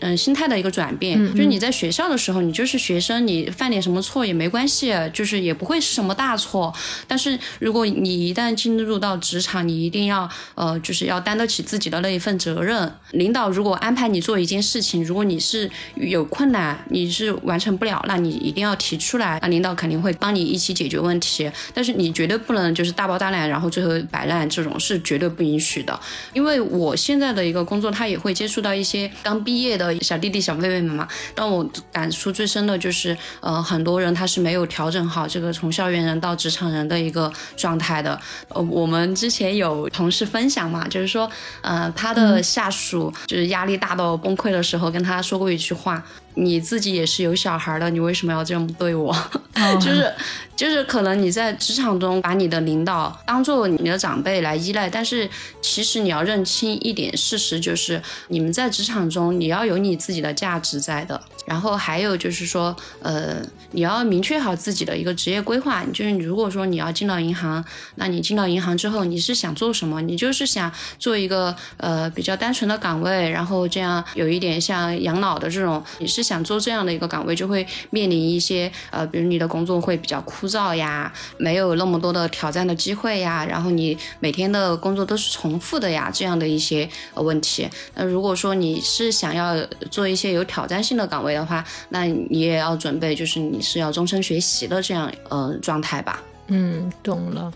[0.00, 6.72] 嗯，心态的一个转变，就是你在学校的时候，你就是学生，你犯点什么错也没关系，就是也不会是什么大错。
[7.08, 12.92] 但是如果你一旦进入到职场，你一定要呃，就是要担得起自己的那一份责任。
[13.12, 21.50] 领导如果安排你做一件事情，如果你是有困难，你是完成不了，那你一定要提出来，那领导肯定会帮你一起解决问题。
[21.72, 25.98] 但是你绝对不能就是大包大揽，然后最后摆烂，这种是绝对不允许的。
[26.34, 29.85] 因为我现在的一个工作，他也会接触到一些刚毕业的。
[30.00, 38.18] 小弟弟、小妹妹们嘛，让我感触最深的就是，呃，很多人他是没有调整好这个从校园人到职场人的一个状态的。
[38.48, 41.30] 呃，我们之前有同事分享嘛，就是说，
[41.62, 46.02] 呃，他的下属就是压力大到崩溃的时候，跟他说过一句话。
[46.36, 49.14] 你自己也是有小孩的，你为什么要这么对我？
[49.80, 50.12] 就是，
[50.54, 55.28] 就是可能你在职场中把你的领导当做你的长辈来依赖，但是
[55.62, 61.20] 其实你要认清一点事实，就是你们在职场中你要有你自己的价值在的。
[61.46, 63.36] 然后还有就是说，呃，
[63.70, 65.84] 你要明确好自己的一个职业规划。
[65.92, 67.64] 就是如果说你要进到银行，
[67.94, 70.02] 那你进到银行之后，你是想做什么？
[70.02, 76.25] 你就是想做一个呃比较单纯的岗位，然后这样有一点像养老的这种，你是。
[76.26, 87.68] 想做这样的一个岗位，就会面临一些呃，比如你的工作会比较枯燥呀，没有那么多的挑战的机会呀，然后你每天的工作都是重复的呀，这样的一些呃问题。
[87.94, 89.54] 那如果说你是想要
[89.90, 96.22] 做一些有挑战性的岗位的话，那你也要准备，就是你是要终身学习的这样呃状态吧。
[96.48, 97.52] 嗯，懂了。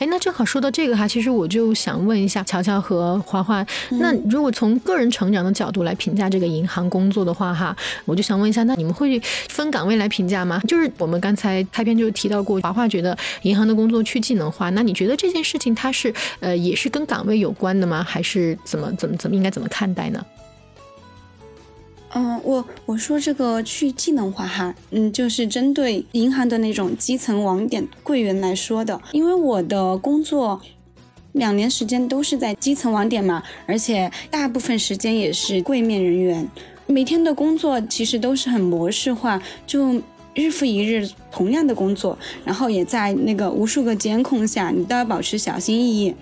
[0.00, 7.76] 哎，那正好说到这个哈，其实我就想问一下乔乔和华华，那如果从个人成长的角度来评价这个银行工作的话哈，
[8.06, 9.20] 我就想问一下，那你们会
[9.50, 10.58] 分岗位来评价吗？
[10.66, 18.02] 就是我们刚才开篇就提到过，华华觉得银行的工作去技能化，那你觉得这件事情它是呃也是跟岗位有关的吗？
[18.02, 20.24] 还是怎么怎么怎么应该怎么看待呢？
[22.12, 29.00] 嗯，我我说这个去技能化哈，嗯，就是针对银行的那种基层网点柜员来说的。
[29.12, 30.60] 因为我的工作
[31.32, 36.48] 两年时间都是在基层网点嘛，而且大部分时间也是柜面人员，
[36.86, 40.02] 每天的工作其实都是很模式化，就
[40.34, 46.14] 日复一日同样的工作，然后也在那个无数个监控下，你都要保持小心翼翼，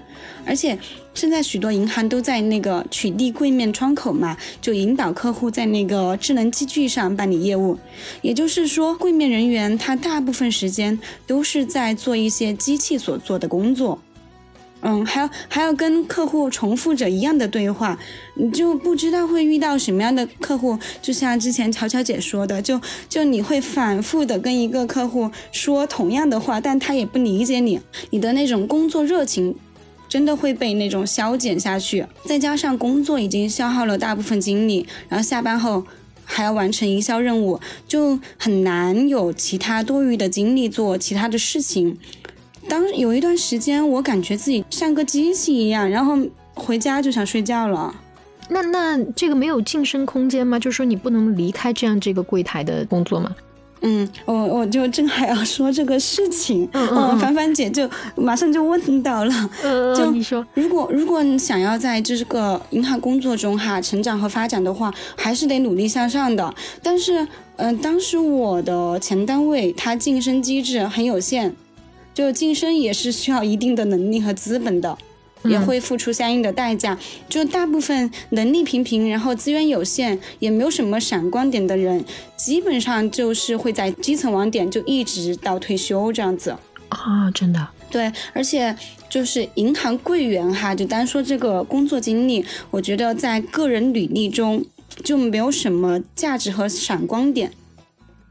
[0.44, 0.78] 而且。
[1.18, 7.76] 现在许多银行都在那个取缔柜面窗口嘛，就引导客户在那个智能机具上办理业务。
[8.22, 10.96] 也就是说，柜面人员他大部分时间
[11.26, 13.98] 都是在做一些机器所做的工作。
[14.80, 17.98] 嗯，还要还要跟客户重复着一样的对话，
[18.36, 20.78] 你就不知道会遇到什么样的客户。
[21.02, 29.56] 就像之前乔乔姐说的，就就你会反复的跟一个客户说同样的话，但他也不理解你，你的那种工作热情。
[30.08, 35.84] 真的会被那种消减下去，再加上工作已经消耗了大部分精力，然后下班后
[36.24, 41.98] 还要完成营销任务，就很难有其他多余的精力做其他的事情。
[42.68, 46.18] 当有一段时间，我感觉自己像个机器一样，然后
[46.54, 47.94] 回家就想睡觉了。
[48.50, 50.58] 那那这个没有晋升空间吗？
[50.58, 53.34] 就是说你不能离开这样这个柜台的工作吗？
[53.80, 59.50] 嗯，我我就正还要说这个事情，嗯，凡凡姐就马上就问到了，
[59.96, 66.54] 就你说，如果如果你想要在这个银行工作中哈成长和发展的话，还是得努力向上的。
[66.82, 67.26] 但是，
[67.56, 71.54] 嗯，当时我的前单位它晋升机制很有限，
[72.12, 74.98] 就晋升也是需要一定的能力和资本的。
[75.44, 82.04] 也会付出相应的代价，就大部分能力平平，然后资源有限，也没有什么闪光点的人，
[82.36, 86.56] 基本上就是会在基层网点就一直到退休这样子
[86.88, 87.68] 啊，真的。
[87.90, 88.76] 对，而且
[89.08, 94.64] 就是银行柜员哈，就单说这个工作经历，我觉得在个人履历中
[95.04, 97.52] 就没有什么价值和闪光点。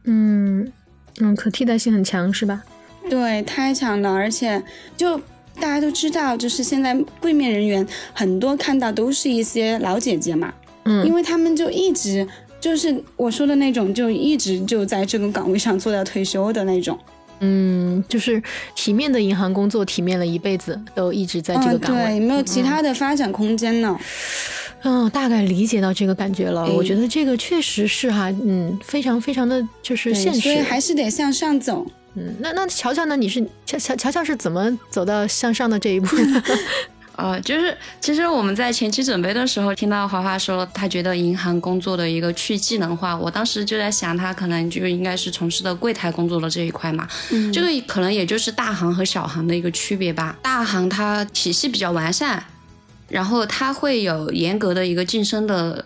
[0.03, 0.71] 嗯
[1.19, 2.63] 嗯，可替代性很强是吧？
[3.09, 4.61] 对，太强了，而且
[4.97, 5.21] 就。
[5.59, 10.53] 大家都知道，就是现在柜面人员很多看到都是一些老姐姐嘛，
[10.85, 12.27] 嗯，因为他们就一直
[12.59, 16.97] 就是我说的那种，就一直就在这个岗位上做到退休的那种，
[17.39, 18.41] 嗯，就是
[18.75, 23.97] 体面的银行工作，体面了一辈子，都一直在这个岗位，对，没有其他的发展空间呢。
[24.83, 26.65] 嗯，大概理解到这个感觉了。
[26.71, 31.85] 我觉得这个确实是哈，嗯，非常非常的就是现实，所以还是得向上走。
[32.19, 33.15] 嗯，那那乔乔呢？
[33.15, 36.43] 你是乔乔乔乔是怎么走到向上的这一步的？
[37.15, 47.07] 呃， 就是其实我们在前期准备的时候，听到华华说他觉得银行工作的一个去技能化，我当时就在想，他可能就应该是从事的柜台工作的这一块嘛。
[47.29, 50.35] 嗯，这个可能也就是大行和小行的一个区别吧。
[50.41, 52.43] 大行它体系比较完善，
[53.07, 55.85] 然后它会有严格的一个晋升的。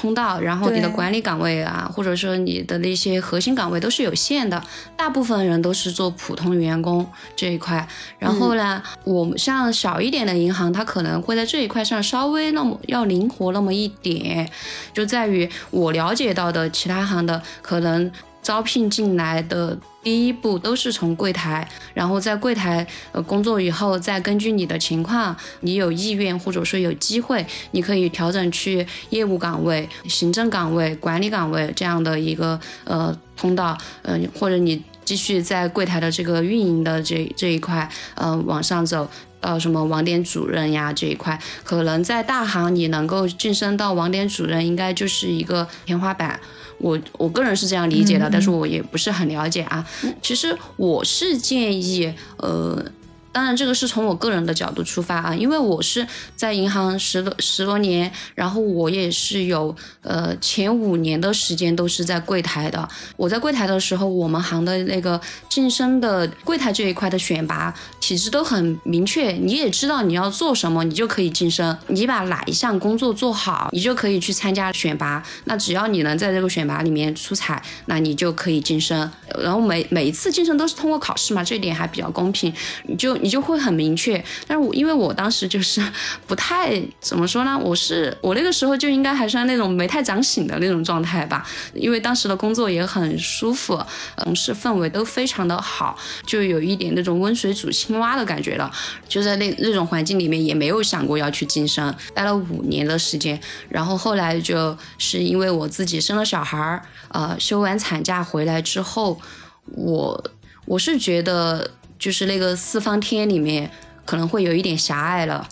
[0.00, 4.62] 通道，然后你的管理岗位啊，或者说你的那些核心岗位都是有限的，
[4.96, 7.86] 大部分人都是做普通员工这一块。
[8.18, 14.50] 然后呢，我们像小一点的银行，它可能会在这一块上稍微那么要灵活那么一点，
[14.94, 18.10] 就在于我了解到的其他行的可能。
[18.42, 39.08] 招聘进来的第一步都是从柜台，然后在柜台呃工作以后，再根据你的情况，你有意愿或者说有机会，你可以调整去业务岗位、行政岗位、管理岗位这样的一个呃通道，嗯，或者你继续在柜台的这个运营的这这一块，呃往上走
[39.40, 46.38] 到什么网点主任呀这一块，可能在大行你能够晋升到网点主任，应该就是一个天花板。
[46.78, 49.86] 我我个人是这样理解的，但是我也不是很了解啊。
[50.22, 52.84] 其实我是建议，呃。
[53.32, 56.04] 当然，这个是从我个人的角度出发啊，因为我是
[56.34, 62.88] 在银行十多十多年，然后我也是有呃前五年的时间都是在柜台的。
[63.16, 71.78] 我在柜台的时候，我们行的那个晋升的柜台这一块的选拔体制都很明确，你也知道你要做什么，你就可以晋升。
[71.86, 75.22] 你把哪一项工作做好，你就可以去参加选拔。
[75.44, 79.08] 那只要你能在这个选拔里面出彩，那你就可以晋升。
[79.38, 82.52] 然后每每一次晋升都是通过考试嘛，这一点还比较公平，
[82.88, 83.19] 你就。
[83.22, 85.82] 你就会很明确，但是我因为我当时就是
[86.26, 93.78] 不太怎么说呢，我是我那个时候就应该还算那种没太长醒的那种状态吧，因为当时的工作也很舒服，
[94.16, 98.70] 同事氛围都非常的好，就有一点那种温水煮青蛙的感觉了，
[99.08, 109.20] 就在那那种环境里面也没有想过要去晋升，待了五年的时间，然后后来就是因为我自己生了小孩儿，呃，休完产假回来之后，
[109.66, 110.30] 我
[110.66, 111.70] 我是觉得。
[112.00, 113.70] 就是那个四方天里面
[114.04, 115.46] 可能会有一点狭隘了，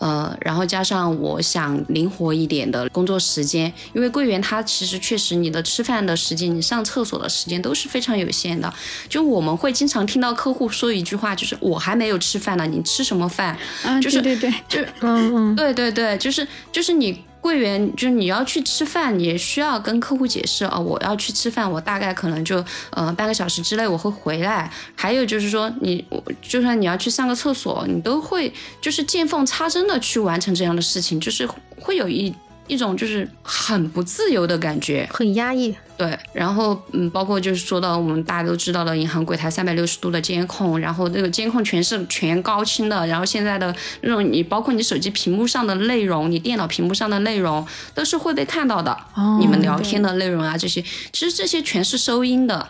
[0.00, 8.70] 呃，然后加上我想灵活一点的工作时间，因为柜员他其实确实你的吃饭的时间、你上厕所的时间都是非常有限的。
[9.08, 13.56] 就我们会经常听到客户说一句话，就是我还没有吃饭呢，你吃什么饭？
[13.84, 17.24] 啊，对对对，就嗯嗯，对对对，就是就是你。
[17.42, 24.70] 柜员就是你要去吃饭，也需要跟客户解释哦，我要去吃饭，我大概可能就呃半个小时之内我会回来。
[24.94, 26.02] 还有就是说，你
[26.40, 31.46] 就算你要去上个厕所，你都会就是见缝插针的去完成这样的事情，就是
[31.78, 32.32] 会有一。
[32.72, 35.74] 一种就是很不自由的感觉，很压抑。
[35.98, 47.64] 对，然后嗯，包括就是说到我们大家都知道的银行柜台三百六十度的监控，然后那个监控全是全高清的，然后现在的那种你包括你手机屏幕上的内容，你电脑屏幕上的内容
[47.94, 48.90] 都是会被看到的。
[49.14, 52.66] 哦，你们聊天的内容啊，这些其实这些全是收音的。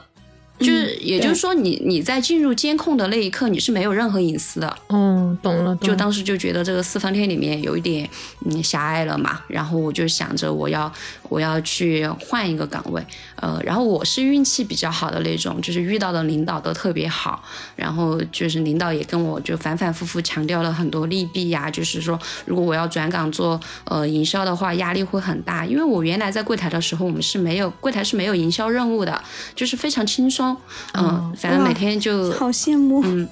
[0.63, 4.77] 就是，也就是说，你你在进入监控的那一刻，你是没有任何隐私的。
[4.89, 5.77] 嗯，懂了。
[5.77, 8.09] 就当时就觉得这个四方天里面有一点
[8.47, 10.93] 嗯狭隘了嘛，然后我就想着我要
[11.29, 13.05] 我要去换一个岗位。
[13.43, 17.43] 呃，然后我是运气比较好的那种，就是遇到的领导都特别好，
[17.75, 22.17] 然后就是领导也跟我就反反复复强调了很多利弊呀，就是说
[22.47, 29.21] 如果我要转岗做呃营销的话，压力会很大，因为我原来在柜台的时候，我们是没有柜台是没有营销任务的，
[29.57, 30.57] 就是非常轻松。
[30.95, 33.03] 嗯，反正每天就好羡慕。
[33.05, 33.29] 嗯，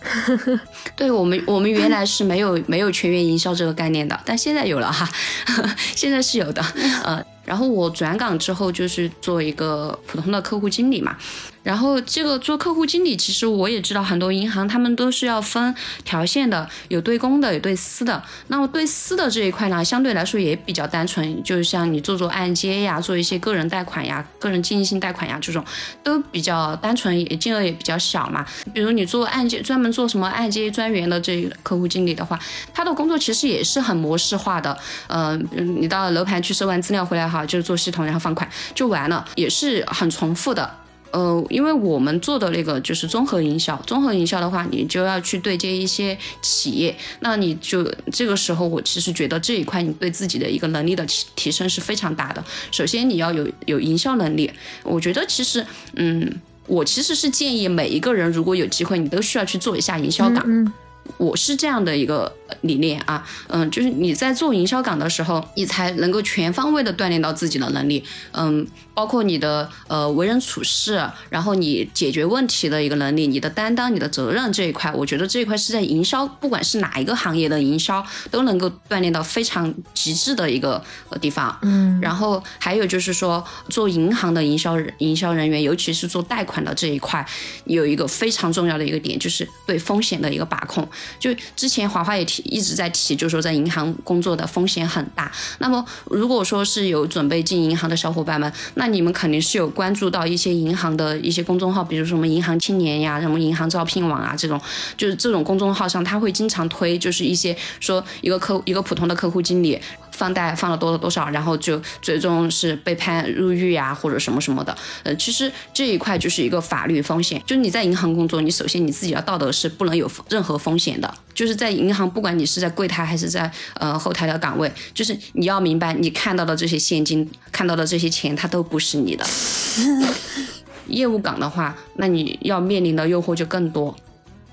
[0.97, 5.09] 对我们，我们原来是没有没有全员营销这个概念的，但现在有了哈，
[5.95, 6.61] 现在是有的。
[7.05, 11.17] 呃，然后我转岗之后就是做一个普通的客户经理嘛。
[11.63, 18.23] 然后这个做客户经理，其实我也知道很多银行他们都是要分条线的，有对公的，有对私的。
[18.49, 25.65] 那么对私的这一块呢，相对来说也比较单纯，就像你做做按揭呀，做一些个人贷款呀、个人经营性贷款呀这种，
[26.03, 28.45] 都比较单纯，也金额也比较小嘛。
[28.73, 32.39] 比如你做按揭，专门做什么按揭专员的这客户经理的话，
[32.73, 34.77] 他的工作其实也是很模式化的。
[35.09, 35.47] 嗯，
[35.79, 40.79] 你到楼盘去收完资料回来哈，就是做系统，然后放款就完了，也是很重复的。
[41.13, 47.83] 呃，因为我们做的那个就是综合营销，综合营销的话，你就要去对接一些企业，那你就
[48.13, 52.45] 这个时候，我其实觉得这一块你对自己的一个能力的提提升是非常大的。
[52.71, 54.51] 首先你要有有营销能力，
[54.85, 56.33] 我觉得其实，嗯，
[56.67, 60.73] 我其实是建议每一个人如果有机会，你都需要去做一下营销岗。
[61.17, 68.65] 我是这样的一个理念啊，嗯，就是你在做营销岗的时候，你才能够全方位的锻炼到自己的能力，嗯。
[69.01, 80.85] 包括你的呃为人处事，然后你解决问题的一个能力，你的担当、你的责任这一块，我觉得这一块是在营销，不管是哪一个行业的营销，都能够锻炼到非常极致的一个
[81.19, 81.59] 地方。
[81.63, 87.27] 嗯，然后还有就是说，做银行的营销营销人员，尤其是做贷款的这一块，
[87.65, 90.87] 有一个非常重要的一个点，就是对风险的一个把控。
[91.19, 95.33] 就之前华华也提一直在提，就是说在银行工作的风险很大。
[95.61, 104.61] 那么如果说是有准备进银行的小伙伴们，那你们肯定是有关注到一些银行的一些公众号，比如什么银行青年呀、什么银行招聘网啊这种，
[104.97, 109.81] 就是这种公众号上，他会经常推，就是一些说一个客一个普通的客户经理。
[110.21, 114.77] 放贷放了多多少，然后就最终是被判入狱啊，或者什么什么的。
[115.03, 121.11] 呃，其实这一块就是一个法律风险，就是你在银行工作，你首先你自己的道德是不能有任何风险的。
[121.33, 129.25] 就是在银行，不管你是在柜台还是在呃后台的岗位，就是你要明白，你看到的这些现金，看到的这些钱，它都不是你的。
[130.89, 133.97] 业务岗的话，那你要面临的诱惑就更多。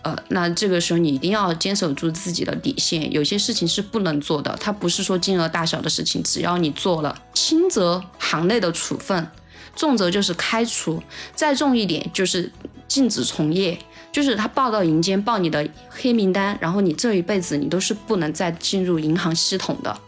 [0.07, 9.27] 呃，那这个时候你一定要坚守住自己的底线，有些事情是不能做的，它不是说金额大小的事情，只要你做了，轻则行内的处分，
[9.75, 11.03] 重则就是开除，
[11.35, 12.49] 再重一点就是
[12.87, 13.77] 禁止从业，
[14.13, 19.99] 就是他报到银监报你的黑名单，然后你这一辈子你都是不能再进入银行系统的。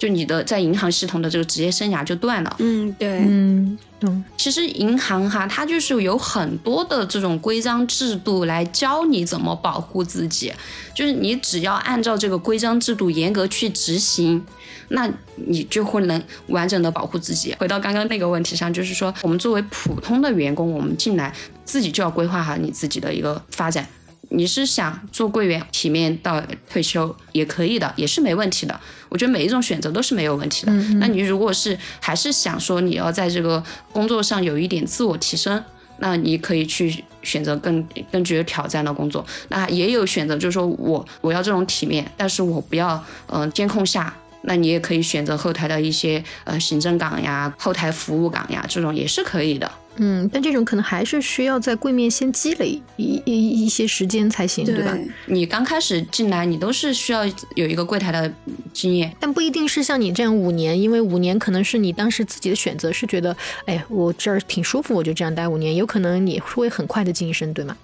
[0.00, 2.56] 就你的在银行系统的这个职业生涯就断了。
[2.58, 4.24] 嗯，对，嗯，懂。
[4.34, 10.50] 其实银行哈，它就是有很多的这种规章制度来教你怎么保护自己。
[10.94, 14.42] 就是你只要按照这个规章制度严格去执行，
[14.88, 17.54] 那你就会能完整的保护自己。
[17.58, 21.30] 回到刚刚那个问题上，就是说我们作为普通的员工，我们进来
[21.66, 23.86] 自己就要规划好你自己的一个发展。
[24.28, 26.40] 你是想做柜员，体面到
[26.70, 28.80] 退休也可以的，也是没问题的。
[29.08, 30.72] 我觉得每一种选择都是没有问题的。
[31.00, 33.62] 那你如果是还是想说你要在这个
[33.92, 35.62] 工作上有一点自我提升，
[35.98, 39.26] 那你可以去选择更更具有挑战的工作。
[39.48, 44.14] 那也有选择，就是说我我要这种体面，但是我不要嗯监控下。
[44.42, 49.70] 那你也可以选择后台的一些呃行政岗呀、后台服务岗呀，这种也是可以的。
[49.96, 54.96] 嗯，但这种可能还是需要在柜面先积累一一一些时间才行，对吧？
[55.26, 58.32] 你刚开始进来，你都是需要有一个柜台的
[58.72, 63.36] 经验，但不一定是像你这样五年，因为五年可能是你当时自己的选择，是觉得，
[63.66, 67.76] 哎，我这儿挺舒服，我就这样待五年，有可能你会很快的晋升，对吗？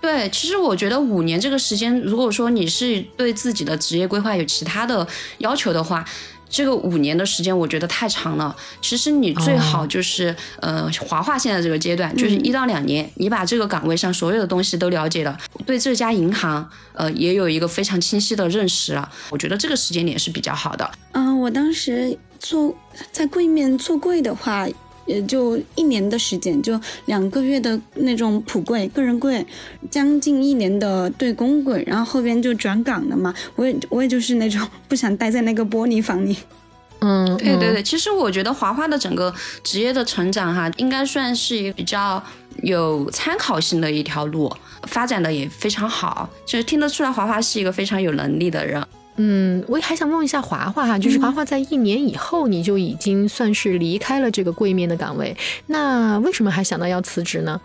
[0.00, 5.06] 对，其实我觉得五年这个时间，如果说你是对自己的职业规划有其他的
[5.38, 6.04] 要求的话。
[6.52, 8.54] 这个五年的时间，我觉得太长了。
[8.82, 19.10] 其实你最好就是，呃，华华现在这个阶段，就是一到两年，你把这个岗位上所有的东西都了解了，对这家银行，呃，也有一个非常清晰的认识了。
[19.30, 20.88] 我觉得这个时间点是比较好的。
[21.12, 22.76] 嗯，我当时做
[23.10, 24.68] 在柜面做柜的话。
[25.06, 29.44] 也就一年的时间，就两个月的那种普柜、个人柜，
[29.90, 33.34] 将近一年的对公柜，然后后边就转岗了嘛。
[33.56, 36.36] 我也我也就是那种不想待在那个玻璃房里。
[37.00, 39.34] 嗯，对对对，其实我觉得华华的整个
[39.64, 42.22] 职业的成长哈，应该算是一个比较
[42.62, 44.48] 有参考性的一条路，
[44.84, 48.80] 发展的也非常好，就是听得出来华华是一个非常有能力的人。
[49.16, 55.36] 嗯，我也还想问一下华华哈，就是华华在一年以后你就已经算是离开了这个柜面的岗位，
[55.66, 57.60] 那为什么还想到要辞职呢？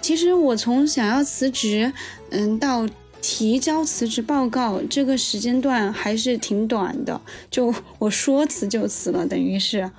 [0.00, 1.92] 其实我从想要辞职，
[2.30, 2.86] 嗯，到
[3.20, 7.20] 提交辞职报告这个时间段还是挺短的，
[7.50, 9.90] 就我说辞就辞了，等于是，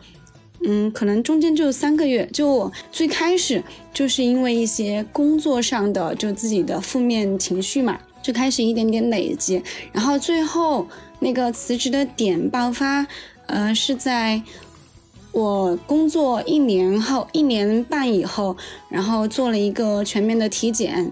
[0.66, 2.30] 嗯，可能中间就三个月。
[2.32, 3.62] 就我最开始
[3.94, 8.00] 就是因为一些工作上的就自己的负面情绪嘛。
[8.26, 9.62] 就开始一点点累积，
[9.92, 10.88] 然后最后
[11.20, 13.06] 那个辞职的点爆发，
[13.46, 14.42] 呃，是在
[15.32, 18.58] 我工作一年后、一年半以后，
[18.90, 21.12] 然后做了一个全面的体检，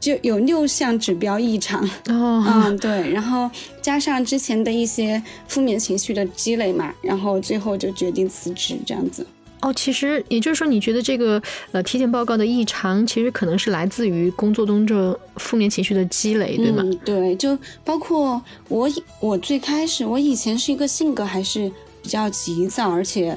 [0.00, 1.84] 就有六项指标异常。
[2.08, 3.50] 哦，嗯，对，然后
[3.82, 9.26] 加上之前的一些负面情绪的积累嘛，然后最后就决定辞职，这样子。
[9.62, 11.42] 哦，其实也就是说，你觉得这个
[11.72, 16.82] 呃体检报告的异常，其实可能是来自于工作中这负面情绪的积累，对吗？
[16.84, 18.88] 嗯，对，就包括我，
[19.20, 21.72] 我最开始我以前是一个性格还是
[22.02, 23.36] 比较急躁，而且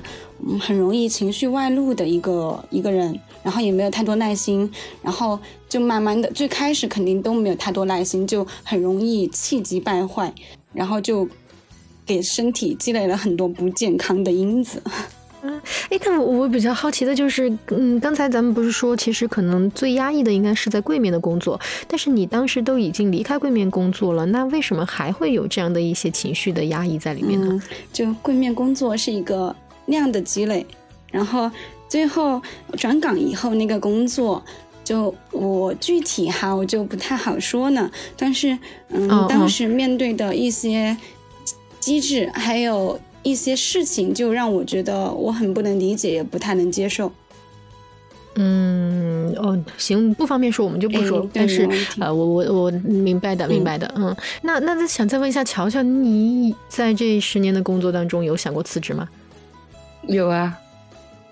[0.60, 4.70] 很容易情绪外露的一个一个人，然后也没有太多耐心，
[5.02, 5.40] 然后
[5.70, 10.32] 就慢慢的，最开始肯定都没有太多耐心，就很容易气急败坏，
[10.74, 11.28] 然后就
[12.06, 14.84] 给身体积累了很多不健康的因子。
[15.50, 27.62] 嗯，哎，但我我比较好奇的就是，嗯，刚才咱们不是说，其实可能最压抑的应该是在柜面的工作，但是你当时都已经离开柜面工作了，那为什么还会有这样的一些情绪的压抑在里面呢？
[27.92, 29.56] 就柜面工作是一个
[29.88, 30.66] 量的积累，
[31.12, 31.50] 然后
[31.88, 32.42] 最后
[32.78, 34.44] 转岗以后那个工作，
[34.84, 37.90] 就我具体哈我就不太好说呢。
[38.16, 38.58] 但是
[38.90, 40.96] 嗯，当时面对的一些
[41.80, 47.12] 机制，还有一些事情，就让我觉得我很不能理解，也不太能接受。
[48.36, 51.28] 嗯，哦，行，不方便说，我们就不说。
[51.34, 51.68] 但是，
[52.00, 53.92] 呃，我我我明白的，明白的。
[53.98, 59.10] 嗯，那那想再问一下乔乔，你在这十年的工作当中有想过辞职吗？
[60.04, 60.58] 有啊。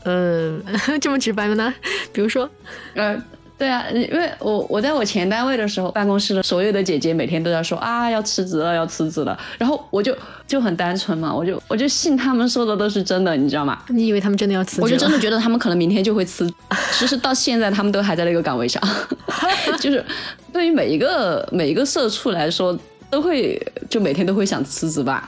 [0.04, 0.62] 嗯，
[1.00, 1.54] 这么直白吗？
[1.56, 1.74] 呢？
[2.12, 2.50] 比如说，
[2.96, 3.22] 呃。
[3.58, 9.36] 对啊，因为我我在我前单位的时候，办公室的所有的姐姐每天都在说啊要辞职了，要辞职了。
[9.58, 10.16] 然后我就
[10.46, 13.82] 就很单纯嘛，我就我就信他们说的都是真的，你知道吗？
[13.90, 14.82] 你以为他们真的要辞职？
[14.84, 16.48] 我就真的觉得他们可能明天就会辞。
[16.94, 18.80] 其实到现在他们都还在那个岗位上，
[19.82, 20.06] 就是
[20.54, 22.78] 对于每一个每一个社畜来说，
[23.10, 23.60] 都会
[23.90, 25.28] 就每天都会想辞职吧。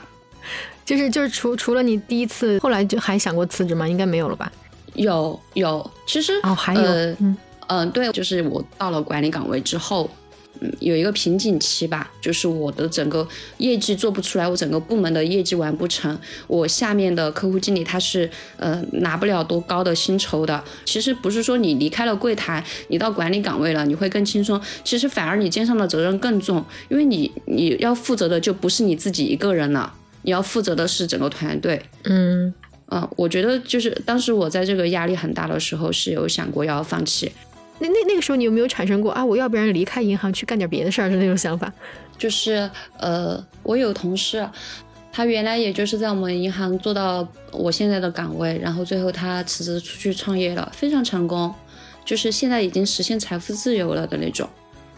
[0.84, 3.88] 就是就是除除了你第一次，后来就还想过辞职吗？
[3.88, 4.50] 应该没有了吧？
[4.94, 6.82] 有有，其实哦还有
[7.18, 7.36] 嗯。
[7.70, 10.10] 嗯，对，就是我到了管理岗位之后，
[10.58, 13.26] 嗯，有一个瓶颈期吧，就是我的整个
[13.58, 16.18] 业绩做不出来，我整个部门的业绩完不成，
[16.48, 20.64] 我下面的客户经理他是呃拿不了多高的薪酬的。
[20.84, 31.80] 其实不是说你离开了柜台，你到管理岗位了，你会更轻松，其实反而你肩上的责任更重，因为你你要负责的就不是你自己一个人了，你要负责的是整个团队。
[32.02, 32.52] 嗯
[32.88, 37.30] 嗯，我觉得就是当时我在这个压力很大的时候，是有想过要放弃。
[37.80, 39.24] 那那那个时候你有没有产生过啊？
[39.24, 41.72] 我要不然离开银行去干点别的事儿的那种想法？
[42.16, 44.46] 就是呃，我有同事，
[45.10, 51.52] 他原来也就是在我们银行做到我现在的岗位，然后最后他辞职出去创业了，非常成功，
[52.04, 54.46] 就是现在已经实现财富自由了的那种。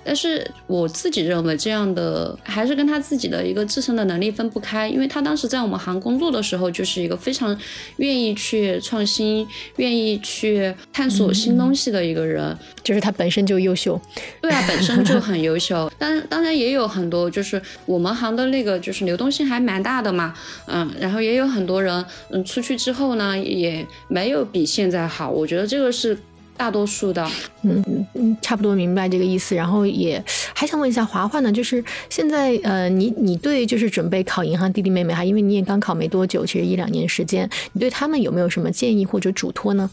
[0.05, 7.57] 但是我自己认为，这样的还是跟他自己的一个自身的能力分不开，因为他当时在我们行工作的时候，就是一个非常
[7.97, 9.47] 愿意去创新、
[9.77, 14.01] 愿意去探索新东西的一个人，就是他本身就优秀。
[14.41, 15.91] 对啊，本身就很优秀。
[15.99, 20.35] 当当然也有很多，就是我们行的那个就是流动性还蛮大的嘛，
[20.67, 25.31] 嗯，然后也有很多人，嗯，出去之后呢，也没有比现在好。
[25.31, 26.19] 我觉得这个是。
[26.63, 27.29] 大多数的，
[27.63, 29.53] 嗯嗯，差不多明白这个意思。
[29.53, 30.23] 然后也
[30.55, 39.91] 还想问一下华华呢，就是现在呃，你你对就是准备考银行弟弟妹妹哈，因为你也刚考没多久，其实一两年时间，你对他们有没有什么建议或者嘱托呢？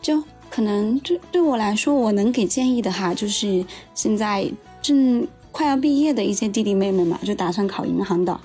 [0.00, 3.62] 就可能对对我来说，我能给建议的哈，就是
[3.94, 8.40] 现在正快要毕业的一些弟弟妹妹嘛，就打算考银行的。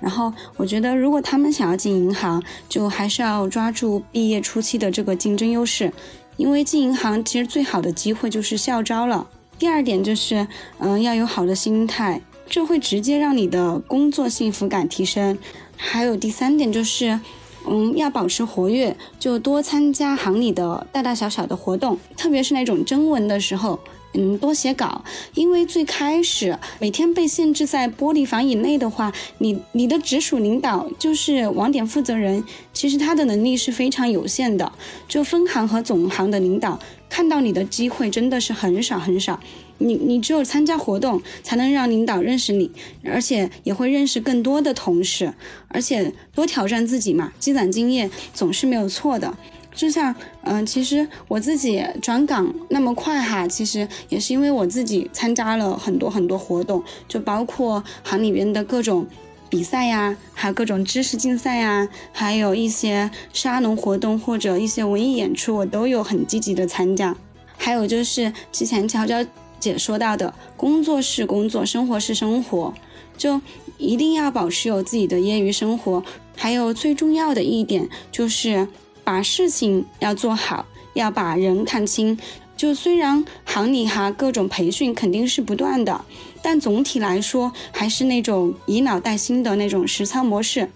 [0.00, 5.92] 然后我觉得，如果他们想要进银行，就还是要抓住毕业初期的这个竞争优势。
[6.38, 9.26] 因为进银行其实最好的机会就是校招了。
[9.58, 10.46] 第二点就是，
[10.78, 15.36] 嗯，要有好的心态，这会直接让你的工作幸福感提升。
[15.76, 17.20] 还有第三点就是，
[17.68, 23.78] 嗯，要保持活跃，就多参加行里的大大小小的活动，特别是那种征文的时候。
[24.14, 25.04] 嗯，多写稿，
[25.34, 34.72] 因为最开始每天被限制在玻璃房以内的话，你你的直属领导就是网点负责人，其实他的能力是非常有限的。
[35.06, 36.80] 就分行和总行的领导
[37.10, 39.38] 看到你的机会真的是很少很少，
[39.76, 42.70] 你你只有参加活动才能让领导认识你，
[43.04, 45.34] 而且也会认识更多的同事，
[45.68, 49.36] 而且多挑战自己嘛，积攒经验总是没有错的。
[49.78, 59.06] 就像，嗯，其实我自己转岗那么快哈，其实也是因为我自己参加了很多很多活动，就包括行里边的各种
[59.48, 67.14] 比赛呀，还有各种知识竞赛呀，还有一些沙龙活动或者一些文艺演出，我都有很积极的参加。
[67.56, 69.24] 还有就是之前乔乔
[69.60, 72.74] 姐说到的，工作是工作，生活是生活，
[73.16, 73.40] 就
[73.76, 76.02] 一定要保持有自己的业余生活。
[76.36, 78.66] 还有最重要的一点就是。
[79.08, 82.18] 把事情要做好，要把人看清。
[82.58, 86.04] 就虽然行里哈各种培训肯定是不断的，
[86.42, 90.68] 但总体来说还是那种以老带新的那种实操模式。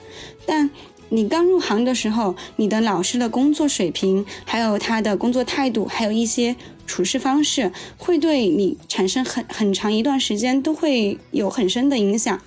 [0.46, 0.70] 但
[1.10, 6.56] 你刚入行的时候，你的老师的工作水平，还有他的工作态度，还有一些
[6.86, 12.40] 处事方式，会对你产生很很长一段时间都会有很深的影响。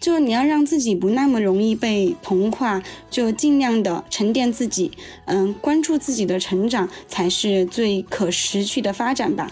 [0.00, 4.90] 就你要让自己不那么容易被同化，就尽量的沉淀自己，
[5.26, 9.50] 嗯，关注自己的成长才是最可持续的发展吧。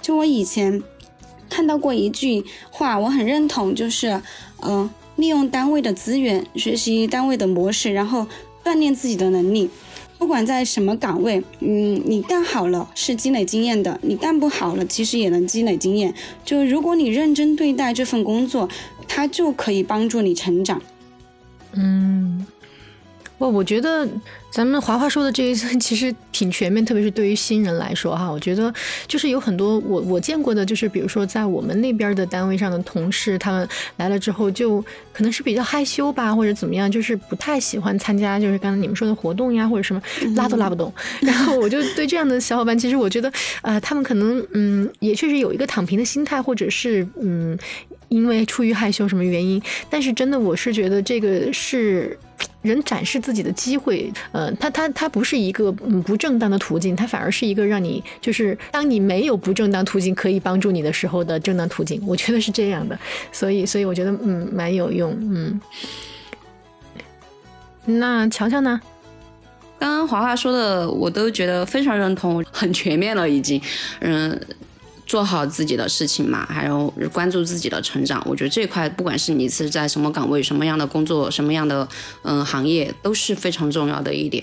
[0.00, 0.82] 就我以前
[1.50, 4.22] 看到过一句话，我很认同，就是，
[4.62, 8.26] 嗯，利用单位的资源，学习单位的模式，然后
[8.64, 9.68] 锻炼自己的能力。
[10.22, 16.14] 不管在什么岗位，嗯，你干好了是积累经验的，你干不好了其实也能积累经验。
[16.44, 18.68] 就如果你认真对待这份工作。
[19.14, 20.80] 它就可以帮助你成长。
[21.74, 22.46] 嗯，
[23.42, 24.08] 不，我觉得
[24.50, 28.72] 咱们华华说的这一次其实挺全面，特别是对于新人来说哈，我觉得
[29.08, 34.80] 就是有很多我我见过的，就是比如说在我们那边的单位上的同事，他们来了之后就
[35.12, 40.00] 可能是比较害羞吧，或者怎么样，就是不太喜欢参加，就是刚才你们说的活动呀，或者什么
[40.36, 40.92] 拉都拉不动。
[41.20, 43.32] 然后我就对这样的小伙伴，其实我觉得
[43.62, 47.58] 呃，他们可能嗯也确实有一个躺平的心态，或者是嗯
[48.06, 49.60] 因为出于害羞什么原因，
[49.90, 52.16] 但是真的我是觉得这个是。
[52.62, 62.98] 人展示自己的机会，呃，他他他不是一个嗯不正当的途径，它反而是一个让你就是当你没有不正当途径可以帮助你的时候的正当途径， 我觉得是这样的，
[63.32, 65.60] 所以所以我觉得嗯蛮有用，嗯。
[67.84, 68.80] 那乔乔呢？
[69.80, 73.60] 刚刚华华说的我都觉得非常认同，很全面了已经，
[74.00, 74.40] 嗯。
[75.12, 78.26] 做好自己的事情嘛，还有关注自己的成长。
[78.26, 81.86] 我觉得这块，不管是你是在什么岗位、什么样的工作、什么样的
[82.22, 84.42] 嗯行业，都是非常重要的一点。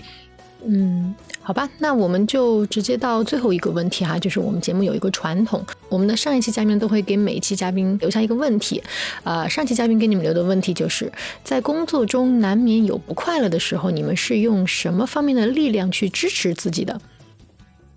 [0.63, 8.79] 嗯，好吧，那我们就直接到最后一个问题哈，就是我们节目有一个传统，我们的上一期嘉宾都会给每一期嘉宾留下一个问题。
[9.23, 11.11] 呃，上期嘉宾给你们留的问题就是
[11.43, 17.01] 在工作中难免有不快乐的时候，你们是用什么方面的力量去支持自己的？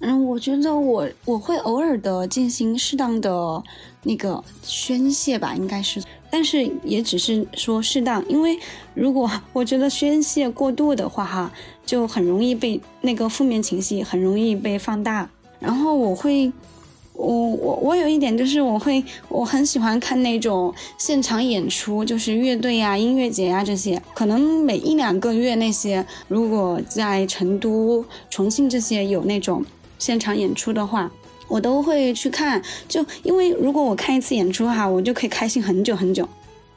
[0.05, 3.63] 嗯，我觉得我我会偶尔的进行适当的
[4.03, 8.59] 那个宣泄吧，应该是，但是也只是说适当，因为
[8.95, 11.53] 如果我觉得宣泄过度的话，哈，
[11.87, 15.31] 就很容易被那个负面情绪很容易被放大。
[15.61, 16.53] 然后我会，
[17.13, 29.65] 我我我有一点就是我会我很喜欢看那种现场演出，就是乐队呀、音乐节呀这些，可能每一两个月那些，如果在成都、重庆这些有那种。
[30.03, 31.09] 现场演出的话，
[31.47, 36.29] 我都会去看，就因为如果我看一次演出哈，我就可以开心很久很久。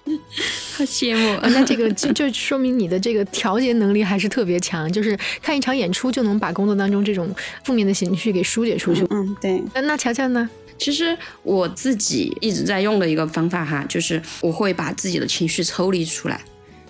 [0.78, 7.34] 好羡慕，那这个就就说明你的这个调节能力还是特别强，就是看一场演出就能把工作当中这种
[7.64, 9.04] 负面的情绪给疏解出去。
[9.10, 9.60] 嗯，对。
[9.74, 10.48] 那那乔乔呢？
[10.78, 16.40] 其实我自己一直在用的一个方法哈，就是我会把自己的情绪抽离出来。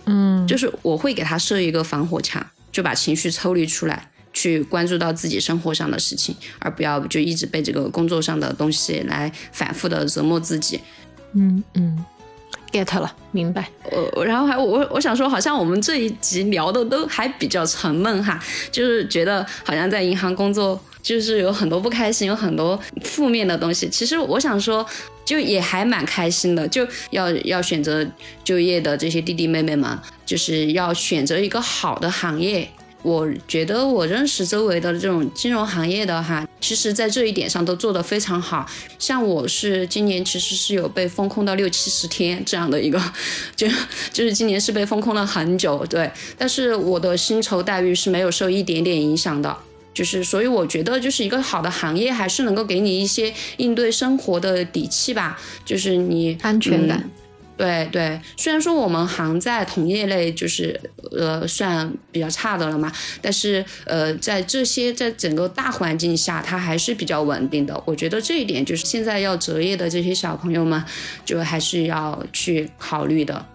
[0.06, 4.12] 嗯，就是我会给他设一个防火墙，就把情绪抽离出来。
[4.36, 10.80] 去关注到自己生活上的事情，而不要就一直被这个工作上的东西来反复的折磨自己。
[11.34, 12.06] 嗯嗯
[12.72, 13.70] ，get 了，明白。
[13.90, 18.38] 呃，然后还我我想说，好像我们这一集聊的都还比较沉闷哈，
[18.72, 23.88] 就是觉得好像在银行工作就是有很多不开心，有很多负面的东西。
[23.90, 24.86] 其实我想说，
[25.24, 28.06] 就也还蛮开心的，就要要选择
[28.44, 32.70] 就业的这些弟弟妹妹们，就是要选择一个好的行业。
[33.06, 38.65] 我觉得我认识周围的这种金融行业的哈，其实在这一点上都做得非常好。
[38.98, 42.99] 像我是今年其实是有被封控到六七十天这样的一个，
[43.56, 43.68] 就
[44.11, 46.10] 就是今年是被封控了很久，对。
[46.36, 49.56] 但是我的薪酬待遇是没有受一点点影响的，
[49.94, 57.07] 就是所以我觉得就是一个好的行业还是能够给你一些应对生活的底气吧，就是你安全感。
[57.57, 60.77] 对对，虽然说我们行在同业类就是
[61.18, 62.91] 呃算比较差的了嘛，
[63.22, 67.82] 但是呃在这些在整个大环境下，它还是比较稳定的。
[67.86, 70.84] 我觉得这一点就是现在要择业的这些小朋友们，
[71.23, 73.45] 就还是要去考虑的。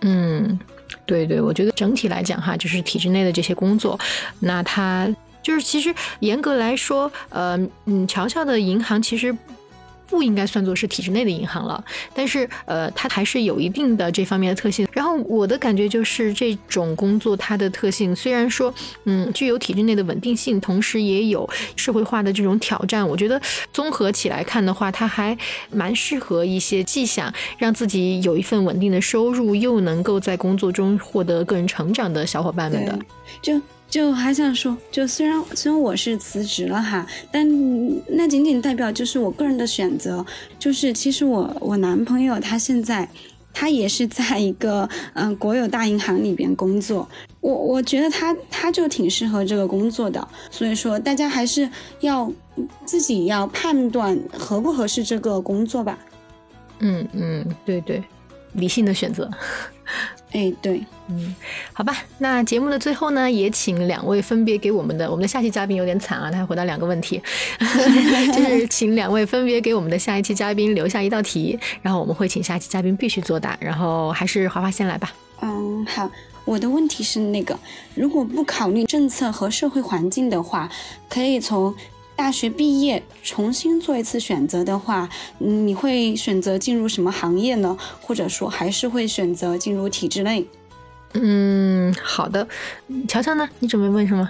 [0.00, 0.58] 嗯，
[1.04, 4.00] 对对，我觉得整体来讲哈，就是体制内的这些工作，
[4.40, 5.06] 那它
[5.42, 9.36] 就是其实严格来说，呃嗯，乔乔的银行其实。
[10.14, 11.84] 不应该算作是体制内的银行了，
[12.14, 14.86] 但是呃，它还是有一定的这方面的特性。
[14.92, 18.72] 然后我的感觉就是这种工作它的特性，虽然说
[19.06, 23.06] 嗯具有体制内的稳定性，同时也有社会化的这种挑战。
[23.08, 23.42] 我觉得
[23.72, 25.36] 综合起来看的话，它还
[25.72, 32.96] 蛮适合一些既想让自己有一份稳定的收入，又能够在工作中获得个人成长的小伙伴们的。
[33.42, 33.60] 就。
[33.94, 37.48] 就还想说，就虽然虽然我是辞职了哈，但
[38.08, 40.26] 那仅仅代表就是我个人的选择。
[40.58, 43.08] 就是其实我我男朋友他现在
[43.52, 47.08] 他也是在一个嗯国有大银行里边工作，
[47.40, 50.26] 我我觉得他他就挺适合这个工作的。
[50.50, 52.32] 所以说大家还是要
[52.84, 55.96] 自己要判断合不合适这个工作吧。
[56.80, 58.02] 嗯嗯，对对，
[58.54, 59.30] 理性的选择。
[60.34, 61.32] 哎，对，嗯，
[61.72, 67.22] 好吧，那节目的最后呢，也请两位分别给我们的我们的下期嘉宾有点惨啊，他回答两个问题，
[68.34, 75.12] 就是请两位分别给我们的下一期嘉宾留下一道题，然后我们会请下一期嘉宾必须作答，然后还是华华先来吧。
[75.40, 76.10] 嗯，好，
[76.44, 77.56] 我的问题是那个，
[77.94, 80.68] 如果不考虑政策和社会环境的话，
[81.08, 81.72] 可以从。
[82.16, 85.08] 大学毕业重新做一次选择的话，
[85.40, 87.76] 嗯你会选择进入什么行业呢？
[88.00, 90.46] 或者说还是会选择进入体制内？
[91.14, 92.46] 嗯，好的。
[93.08, 93.48] 乔乔呢？
[93.58, 94.28] 你准备问什么？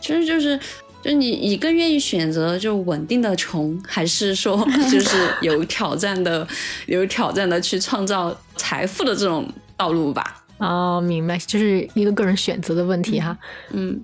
[0.00, 0.58] 其实就是，
[1.02, 6.46] 就你你更愿意选择就稳定的穷，还是说 就是有挑战的、
[6.86, 10.44] 有挑战的去创造财富的这种道路吧？
[10.58, 13.36] 哦，明白，就是一个个人选择的问题哈。
[13.70, 13.90] 嗯。
[13.90, 14.00] 嗯，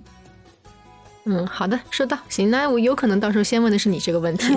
[1.47, 2.17] 好的，收到。
[2.27, 4.47] 行，那我有可能到时候先问的是你这个问题。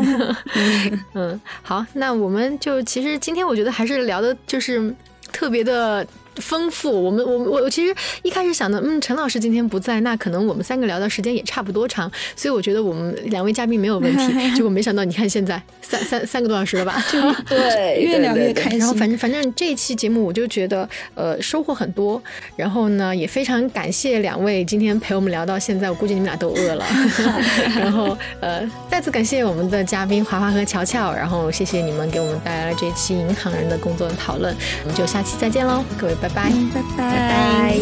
[1.14, 4.94] 嗯，好，那我们就其实今天我觉得还是聊的就是
[5.32, 6.06] 特别的。
[6.36, 14.54] 丰富，我们我我我其实一开始想的，嗯，陈老师今天不在，那可能我们三个聊的时间也差不多长，所以我觉得我们两位嘉宾没有问题。
[14.56, 17.04] 结果没想到，你看现在三三三个多小时了吧？
[17.48, 18.78] 对，越聊越开心。
[18.78, 22.22] 然后反正反正这一期节目我就觉得呃收获很多，
[22.56, 26.84] 然后呢也非常感谢两位今天陪我们聊到现在，我估计你们俩都饿了。
[27.78, 36.16] 然后呃再次感谢我们的嘉宾华华和乔乔，然后谢谢你们给我们带来了这一期银行人的工作讨论，我们就下期再见喽，各位。
[36.22, 37.78] 拜拜，拜拜，拜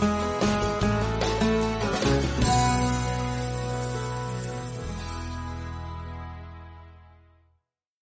[0.00, 0.13] 拜。